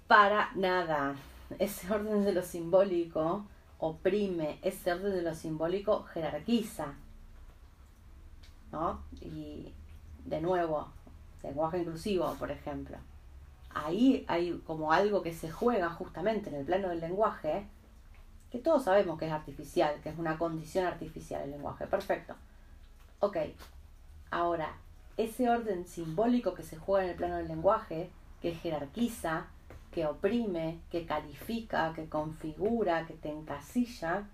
para 0.07 0.51
nada. 0.55 1.15
Ese 1.59 1.93
orden 1.93 2.25
de 2.25 2.33
lo 2.33 2.43
simbólico 2.43 3.45
oprime, 3.79 4.59
ese 4.63 4.93
orden 4.93 5.13
de 5.13 5.23
lo 5.23 5.35
simbólico 5.35 6.05
jerarquiza. 6.05 6.95
¿No? 8.73 9.03
Y 9.21 9.73
de 10.25 10.41
nuevo, 10.41 10.89
lenguaje 11.43 11.79
inclusivo, 11.79 12.35
por 12.35 12.51
ejemplo. 12.51 12.97
Ahí 13.75 14.25
hay 14.29 14.61
como 14.67 14.93
algo 14.93 15.23
que 15.23 15.33
se 15.33 15.51
juega 15.51 15.91
justamente 15.91 16.51
en 16.51 16.57
el 16.57 16.65
plano 16.65 16.89
del 16.89 17.01
lenguaje, 17.01 17.67
que 18.51 18.59
todos 18.59 18.85
sabemos 18.85 19.19
que 19.19 19.27
es 19.27 19.33
artificial, 19.33 20.01
que 20.03 20.11
es 20.11 20.19
una 20.19 20.39
condición 20.39 20.87
artificial 20.87 21.43
el 21.43 21.51
lenguaje. 21.53 21.87
Perfecto. 21.87 22.35
Ok. 23.21 23.37
Ahora, 24.31 24.77
ese 25.17 25.49
orden 25.49 25.87
simbólico 25.87 26.55
que 26.55 26.63
se 26.63 26.77
juega 26.77 27.05
en 27.05 27.11
el 27.11 27.17
plano 27.17 27.37
del 27.37 27.49
lenguaje, 27.49 28.11
que 28.43 28.55
jerarquiza, 28.55 29.47
que 29.93 30.07
oprime, 30.07 30.81
que 30.91 31.07
califica, 31.07 31.93
que 31.95 32.09
configura, 32.09 33.07
que 33.07 33.15
te 33.15 33.31
encasilla, 33.31 34.25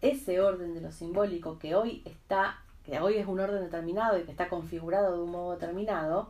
ese 0.00 0.40
orden 0.40 0.74
de 0.74 0.80
lo 0.80 0.90
simbólico 0.90 1.58
que 1.58 1.74
hoy 1.74 2.02
está, 2.04 2.58
que 2.84 2.98
hoy 3.00 3.16
es 3.16 3.26
un 3.26 3.40
orden 3.40 3.62
determinado 3.62 4.18
y 4.18 4.24
que 4.24 4.30
está 4.30 4.48
configurado 4.48 5.16
de 5.16 5.22
un 5.22 5.30
modo 5.30 5.52
determinado, 5.52 6.28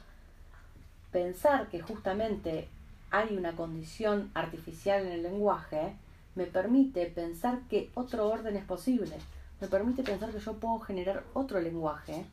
pensar 1.13 1.69
que 1.69 1.81
justamente 1.81 2.69
hay 3.11 3.37
una 3.37 3.53
condición 3.53 4.31
artificial 4.35 5.07
en 5.07 5.13
el 5.13 5.23
lenguaje, 5.23 5.95
me 6.35 6.47
permite 6.47 7.07
pensar 7.07 7.61
que 7.71 7.91
otro 7.95 8.29
orden 8.29 8.57
es 8.57 8.65
posible. 8.65 9.17
Me 9.65 9.71
permite 9.71 10.03
pensar 10.03 10.31
que 10.31 10.41
yo 10.41 10.53
puedo 10.53 10.79
generar 10.81 11.25
otro 11.33 11.59
lenguaje 11.59 12.27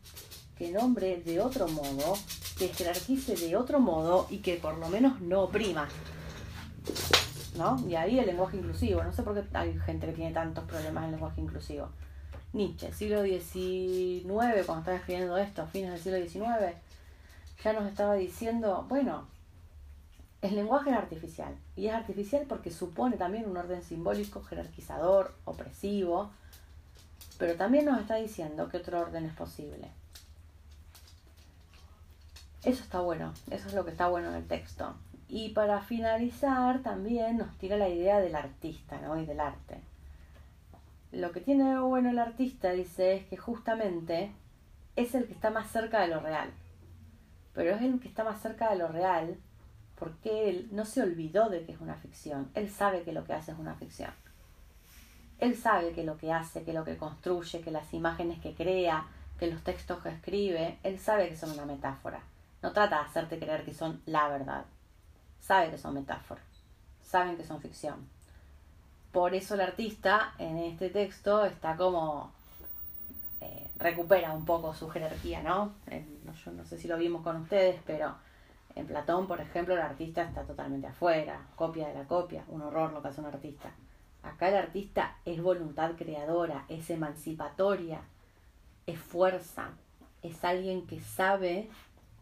que 0.58 0.70
nombre 0.70 1.22
de 1.22 1.39
otro 1.39 1.65
modo, 1.70 2.15
que 2.58 2.67
jerarquice 2.67 3.38
de 3.38 3.56
otro 3.56 3.80
modo 3.80 4.28
y 4.30 4.39
que 4.39 4.58
por 4.58 4.78
lo 4.78 4.89
menos 4.89 5.22
no 5.22 5.44
oprima. 5.44 5.88
¿No? 7.56 7.82
Y 7.88 7.96
ahí 7.96 8.20
el 8.20 8.26
lenguaje 8.26 8.58
inclusivo. 8.58 9.02
No 9.02 9.13
sé 9.13 9.24
por 9.24 9.34
qué 9.34 9.46
hay 9.58 9.80
gente 9.80 10.08
que 10.08 10.12
tiene 10.12 10.34
tantos 10.34 10.65
problemas 10.65 11.06
en 11.06 11.12
lenguaje 11.12 11.39
inclusivo. 11.39 11.88
Nietzsche, 12.52 12.91
siglo 12.91 13.24
XIX, 13.24 14.65
cuando 14.65 14.80
estaba 14.80 14.98
escribiendo 14.98 15.38
esto, 15.38 15.65
fines 15.67 15.91
del 15.91 16.02
siglo 16.02 16.17
XIX, 16.17 16.76
ya 17.63 17.72
nos 17.72 17.89
estaba 17.89 18.15
diciendo, 18.15 18.86
bueno, 18.89 19.26
El 20.41 20.56
lenguaje 20.56 20.89
es 20.89 20.98
artificial 20.98 21.56
y 21.76 21.88
es 21.88 21.94
artificial 21.94 22.46
porque 22.50 22.72
supone 22.72 23.15
también 23.15 23.48
un 23.48 23.56
orden 23.58 23.84
simbólico, 23.84 24.41
jerarquizador, 24.41 25.36
opresivo, 25.46 26.32
pero 27.41 27.56
también 27.56 27.86
nos 27.86 27.99
está 27.99 28.17
diciendo 28.17 28.69
que 28.69 28.77
otro 28.77 28.99
orden 28.99 29.25
es 29.25 29.34
posible. 29.34 29.88
Eso 32.63 32.84
está 32.84 32.99
bueno, 32.99 33.34
eso 33.49 33.67
es 33.67 33.73
lo 33.73 33.84
que 33.84 33.89
está 33.89 34.10
bueno 34.10 34.30
en 34.30 34.36
el 34.36 34.47
texto. 34.47 34.93
Y 35.27 35.49
para 35.49 35.82
finalizar 35.82 36.84
también 36.84 37.39
nos 37.39 37.58
tira 37.58 37.77
la 37.77 37.89
idea 37.89 38.19
del 38.19 38.36
artista 38.36 39.01
¿no? 39.01 39.19
y 39.19 39.25
del 39.25 39.39
arte. 39.39 39.80
Lo 41.12 41.32
que 41.32 41.41
tiene 41.41 41.80
bueno 41.80 42.12
el 42.12 42.19
artista, 42.19 42.73
dice, 42.73 43.15
es 43.15 43.25
que 43.25 43.38
justamente 43.38 44.32
es 44.95 45.15
el 45.15 45.25
que 45.25 45.34
está 45.34 45.49
más 45.49 45.71
cerca 45.71 46.01
de 46.01 46.10
lo 46.10 46.19
real. 46.19 46.51
Pero 47.56 47.73
es 47.73 47.82
el 47.82 47.99
que 47.99 48.08
está 48.08 48.23
más 48.23 48.39
cerca 48.39 48.69
de 48.69 48.75
lo 48.75 48.88
real 48.88 49.36
porque 49.95 50.47
él 50.47 50.69
no 50.71 50.86
se 50.86 51.01
olvidó 51.01 51.49
de 51.49 51.65
que 51.65 51.71
es 51.71 51.82
una 51.82 51.95
ficción. 51.95 52.51
Él 52.54 52.69
sabe 52.69 53.01
que 53.01 53.13
lo 53.13 53.23
que 53.23 53.34
hace 53.34 53.51
es 53.51 53.58
una 53.58 53.73
ficción. 53.73 54.12
Él 55.41 55.58
sabe 55.58 55.91
que 55.91 56.04
lo 56.04 56.17
que 56.17 56.32
hace, 56.32 56.63
que 56.63 56.71
lo 56.71 56.86
que 56.86 56.97
construye, 56.97 57.62
que 57.62 57.71
las 57.71 57.91
imágenes 57.95 58.39
que 58.39 58.54
crea, 58.54 59.08
que 59.39 59.47
los 59.47 59.63
textos 59.63 59.99
que 60.04 60.10
escribe, 60.10 60.77
él 60.84 60.99
sabe 60.99 61.27
que 61.27 61.36
son 61.36 61.49
una 61.49 61.65
metáfora. 61.65 62.21
No 62.62 62.71
trata 62.73 62.99
de 62.99 63.06
hacerte 63.06 63.39
creer 63.39 63.65
que 63.65 63.73
son 63.73 64.04
la 64.06 64.30
verdad. 64.30 64.65
Sabe 65.39 65.71
que 65.71 65.80
son 65.80 65.95
metáforas. 65.95 66.43
Saben 67.01 67.38
que 67.38 67.43
son 67.43 67.60
ficción. 67.60 68.08
Por 69.12 69.34
eso 69.34 69.56
el 69.56 69.62
artista 69.62 70.36
en 70.38 70.60
este 70.60 70.91
texto 70.91 71.43
está 71.43 71.75
como 71.75 72.32
eh, 73.41 73.67
recupera 73.80 74.34
un 74.34 74.45
poco 74.45 74.75
su 74.75 74.89
jerarquía, 74.89 75.41
¿no? 75.41 75.73
Yo 76.45 76.51
no 76.51 76.65
sé 76.65 76.77
si 76.77 76.88
lo 76.88 76.99
vimos 76.99 77.23
con 77.23 77.38
ustedes, 77.38 77.82
pero 77.88 78.13
en 78.75 78.86
Platón, 78.86 79.27
por 79.27 79.41
ejemplo, 79.41 79.73
el 79.73 79.82
artista 79.82 80.21
está 80.21 80.43
totalmente 80.43 80.86
afuera, 80.86 81.47
copia 81.56 81.88
de 81.88 81.95
la 81.95 82.04
copia, 82.04 82.45
un 82.47 82.62
horror 82.62 82.93
lo 82.93 83.01
que 83.01 83.08
hace 83.08 83.21
un 83.21 83.27
artista. 83.27 83.71
Acá 84.24 84.50
el 84.50 84.56
artista 84.56 85.18
es 85.26 85.42
voluntad 85.42 85.94
creadora, 85.98 86.66
es 86.70 86.90
emancipatoria, 86.90 88.02
es 88.86 89.00
fuerza, 89.00 89.72
es 90.22 90.44
alguien 90.44 90.86
que 90.86 91.00
sabe 91.00 91.70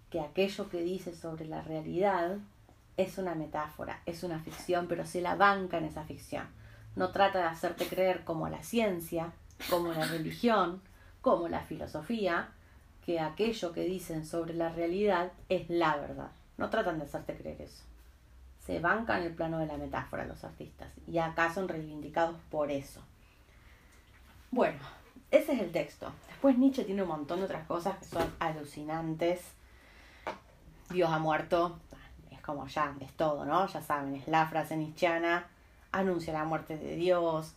que 0.10 0.22
aquello 0.22 0.70
que 0.70 0.82
dice 0.82 1.14
sobre 1.14 1.46
la 1.46 1.62
realidad 1.62 2.38
es 2.98 3.18
una 3.18 3.36
metáfora, 3.36 4.02
es 4.06 4.24
una 4.24 4.40
ficción, 4.40 4.88
pero 4.88 5.06
se 5.06 5.22
la 5.22 5.36
banca 5.36 5.78
en 5.78 5.86
esa 5.86 6.04
ficción. 6.04 6.48
No 6.96 7.12
trata 7.12 7.40
de 7.40 7.46
hacerte 7.46 7.88
creer 7.88 8.24
como 8.24 8.50
la 8.50 8.64
ciencia, 8.64 9.32
como 9.70 9.94
la 9.94 10.06
religión, 10.06 10.82
como 11.22 11.48
la 11.48 11.62
filosofía, 11.62 12.50
que 13.06 13.20
aquello 13.20 13.72
que 13.74 13.84
dicen 13.84 14.26
sobre 14.26 14.54
la 14.54 14.70
realidad 14.70 15.32
es 15.50 15.70
la 15.70 15.96
verdad. 15.98 16.32
No 16.58 16.70
tratan 16.70 17.00
de 17.00 17.06
hacerte 17.06 17.36
creer 17.36 17.62
eso. 17.62 17.84
Se 18.70 18.80
bancan 18.80 19.24
el 19.24 19.34
plano 19.34 19.58
de 19.58 19.66
la 19.66 19.78
metáfora 19.78 20.26
los 20.26 20.44
artistas 20.44 20.90
y 21.08 21.18
acá 21.18 21.52
son 21.52 21.68
reivindicados 21.68 22.36
por 22.52 22.70
eso. 22.70 23.02
Bueno, 24.52 24.78
ese 25.32 25.54
es 25.54 25.62
el 25.62 25.72
texto. 25.72 26.12
Después 26.28 26.56
Nietzsche 26.56 26.84
tiene 26.84 27.02
un 27.02 27.08
montón 27.08 27.40
de 27.40 27.46
otras 27.46 27.66
cosas 27.66 27.98
que 27.98 28.06
son 28.06 28.32
alucinantes. 28.38 29.42
Dios 30.92 31.10
ha 31.10 31.18
muerto, 31.18 31.80
es 32.30 32.40
como 32.42 32.68
ya, 32.68 32.94
es 33.02 33.12
todo, 33.14 33.44
¿no? 33.44 33.66
Ya 33.66 33.82
saben, 33.82 34.14
es 34.14 34.28
la 34.28 34.46
frase 34.46 34.78
nietzscheana, 34.78 35.48
anuncia 35.92 36.32
la 36.32 36.44
muerte 36.44 36.78
de 36.78 36.96
Dios, 36.96 37.56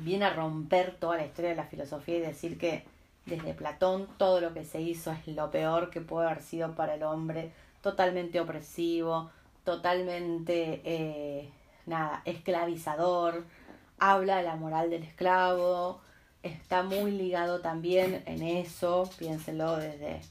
viene 0.00 0.24
a 0.24 0.34
romper 0.34 0.96
toda 0.96 1.18
la 1.18 1.26
historia 1.26 1.50
de 1.50 1.56
la 1.56 1.66
filosofía 1.66 2.16
y 2.16 2.22
decir 2.22 2.58
que 2.58 2.84
desde 3.26 3.54
Platón 3.54 4.08
todo 4.16 4.40
lo 4.40 4.52
que 4.52 4.64
se 4.64 4.80
hizo 4.80 5.12
es 5.12 5.28
lo 5.28 5.52
peor 5.52 5.90
que 5.90 6.00
puede 6.00 6.26
haber 6.26 6.42
sido 6.42 6.74
para 6.74 6.96
el 6.96 7.04
hombre, 7.04 7.52
totalmente 7.82 8.40
opresivo, 8.40 9.30
totalmente, 9.68 10.80
eh, 10.82 11.50
nada, 11.84 12.22
esclavizador, 12.24 13.44
habla 13.98 14.38
de 14.38 14.44
la 14.44 14.56
moral 14.56 14.88
del 14.88 15.02
esclavo, 15.02 16.00
está 16.42 16.82
muy 16.82 17.10
ligado 17.10 17.60
también 17.60 18.22
en 18.24 18.42
eso, 18.42 19.10
piénselo 19.18 19.76
desde, 19.76 20.22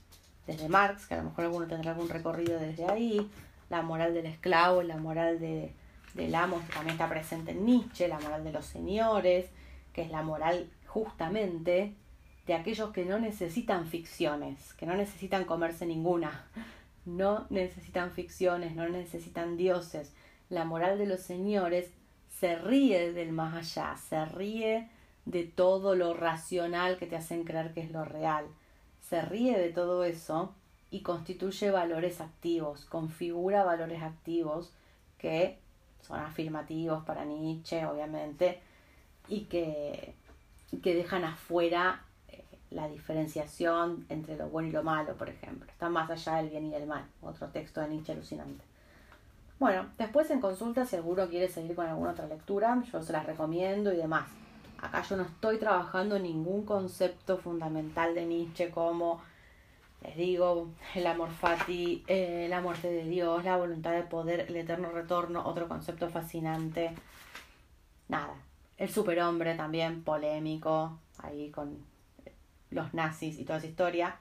desde 0.47 0.67
Marx, 0.69 1.05
que 1.05 1.13
a 1.13 1.17
lo 1.17 1.25
mejor 1.25 1.45
alguno 1.45 1.67
tendrá 1.67 1.91
algún 1.91 2.09
recorrido 2.09 2.59
desde 2.59 2.87
ahí, 2.87 3.29
la 3.69 3.83
moral 3.83 4.15
del 4.15 4.25
esclavo, 4.25 4.81
la 4.81 4.97
moral 4.97 5.39
de, 5.39 5.71
del 6.15 6.33
amo, 6.33 6.59
que 6.65 6.73
también 6.73 6.93
está 6.93 7.07
presente 7.07 7.51
en 7.51 7.63
Nietzsche, 7.63 8.07
la 8.07 8.19
moral 8.19 8.43
de 8.43 8.53
los 8.53 8.65
señores, 8.65 9.45
que 9.93 10.01
es 10.01 10.09
la 10.09 10.23
moral 10.23 10.67
justamente 10.87 11.93
de 12.47 12.53
aquellos 12.55 12.89
que 12.89 13.05
no 13.05 13.19
necesitan 13.19 13.85
ficciones, 13.85 14.73
que 14.73 14.87
no 14.87 14.95
necesitan 14.95 15.45
comerse 15.45 15.85
ninguna, 15.85 16.47
no 17.07 17.47
necesitan 17.49 18.11
ficciones, 18.11 18.75
no 18.75 18.87
necesitan 18.89 19.55
dioses. 19.55 20.13
La 20.49 20.65
moral 20.65 20.97
de 20.97 21.07
los 21.07 21.21
señores 21.21 21.89
se 22.29 22.55
ríe 22.55 23.13
del 23.13 23.31
más 23.31 23.55
allá, 23.55 23.95
se 23.95 24.25
ríe 24.25 24.89
de 25.25 25.45
todo 25.45 25.95
lo 25.95 26.13
racional 26.13 26.97
que 26.97 27.07
te 27.07 27.15
hacen 27.15 27.45
creer 27.45 27.73
que 27.73 27.81
es 27.81 27.91
lo 27.91 28.03
real. 28.03 28.45
Se 29.01 29.21
ríe 29.21 29.57
de 29.57 29.69
todo 29.69 30.03
eso 30.03 30.53
y 30.91 31.01
constituye 31.01 31.71
valores 31.71 32.19
activos, 32.19 32.83
configura 32.85 33.63
valores 33.63 34.03
activos 34.03 34.73
que 35.17 35.57
son 36.01 36.19
afirmativos 36.19 37.03
para 37.05 37.23
Nietzsche, 37.23 37.85
obviamente, 37.85 38.59
y 39.29 39.41
que, 39.45 40.13
que 40.83 40.93
dejan 40.93 41.23
afuera 41.23 42.03
la 42.71 42.87
diferenciación 42.87 44.05
entre 44.09 44.35
lo 44.35 44.49
bueno 44.49 44.69
y 44.69 44.71
lo 44.71 44.83
malo, 44.83 45.15
por 45.15 45.29
ejemplo. 45.29 45.69
Está 45.71 45.89
más 45.89 46.09
allá 46.09 46.37
del 46.37 46.49
bien 46.49 46.65
y 46.65 46.71
del 46.71 46.87
mal. 46.87 47.05
Otro 47.21 47.47
texto 47.47 47.81
de 47.81 47.89
Nietzsche 47.89 48.11
alucinante. 48.11 48.63
Bueno, 49.59 49.87
después 49.97 50.29
en 50.29 50.39
consulta, 50.39 50.85
si 50.85 50.95
alguno 50.95 51.27
quiere 51.29 51.47
seguir 51.47 51.75
con 51.75 51.87
alguna 51.87 52.11
otra 52.11 52.27
lectura, 52.27 52.81
yo 52.91 53.01
se 53.01 53.13
las 53.13 53.25
recomiendo 53.25 53.91
y 53.91 53.97
demás. 53.97 54.29
Acá 54.79 55.01
yo 55.01 55.17
no 55.17 55.23
estoy 55.23 55.57
trabajando 55.57 56.19
ningún 56.19 56.63
concepto 56.63 57.37
fundamental 57.37 58.13
de 58.13 58.25
Nietzsche 58.25 58.69
como, 58.69 59.19
les 60.03 60.15
digo, 60.15 60.69
el 60.93 61.07
amor 61.07 61.31
fati, 61.31 62.03
eh, 62.05 62.45
la 62.49 62.61
muerte 62.61 62.91
de 62.91 63.05
Dios, 63.05 63.43
la 63.43 63.57
voluntad 63.57 63.93
de 63.93 64.03
poder, 64.03 64.41
el 64.41 64.55
eterno 64.55 64.91
retorno, 64.91 65.43
otro 65.47 65.67
concepto 65.67 66.09
fascinante. 66.09 66.93
Nada. 68.07 68.35
El 68.77 68.89
superhombre 68.89 69.55
también, 69.55 70.03
polémico, 70.03 70.99
ahí 71.17 71.49
con 71.49 71.79
los 72.71 72.93
nazis 72.93 73.39
y 73.39 73.43
toda 73.43 73.59
esa 73.59 73.67
historia. 73.67 74.15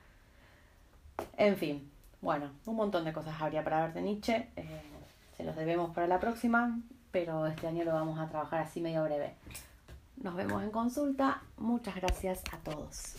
En 1.36 1.56
fin, 1.56 1.90
bueno, 2.20 2.50
un 2.66 2.76
montón 2.76 3.04
de 3.04 3.12
cosas 3.12 3.40
habría 3.40 3.64
para 3.64 3.82
ver 3.82 3.94
de 3.94 4.02
Nietzsche. 4.02 4.48
Eh, 4.56 4.82
se 5.36 5.44
los 5.44 5.56
debemos 5.56 5.94
para 5.94 6.06
la 6.06 6.20
próxima, 6.20 6.78
pero 7.10 7.46
este 7.46 7.66
año 7.66 7.84
lo 7.84 7.92
vamos 7.92 8.18
a 8.18 8.28
trabajar 8.28 8.62
así 8.62 8.80
medio 8.80 9.04
breve. 9.04 9.34
Nos 10.16 10.34
vemos 10.34 10.62
en 10.62 10.70
consulta. 10.70 11.42
Muchas 11.58 11.94
gracias 11.96 12.42
a 12.52 12.58
todos. 12.58 13.16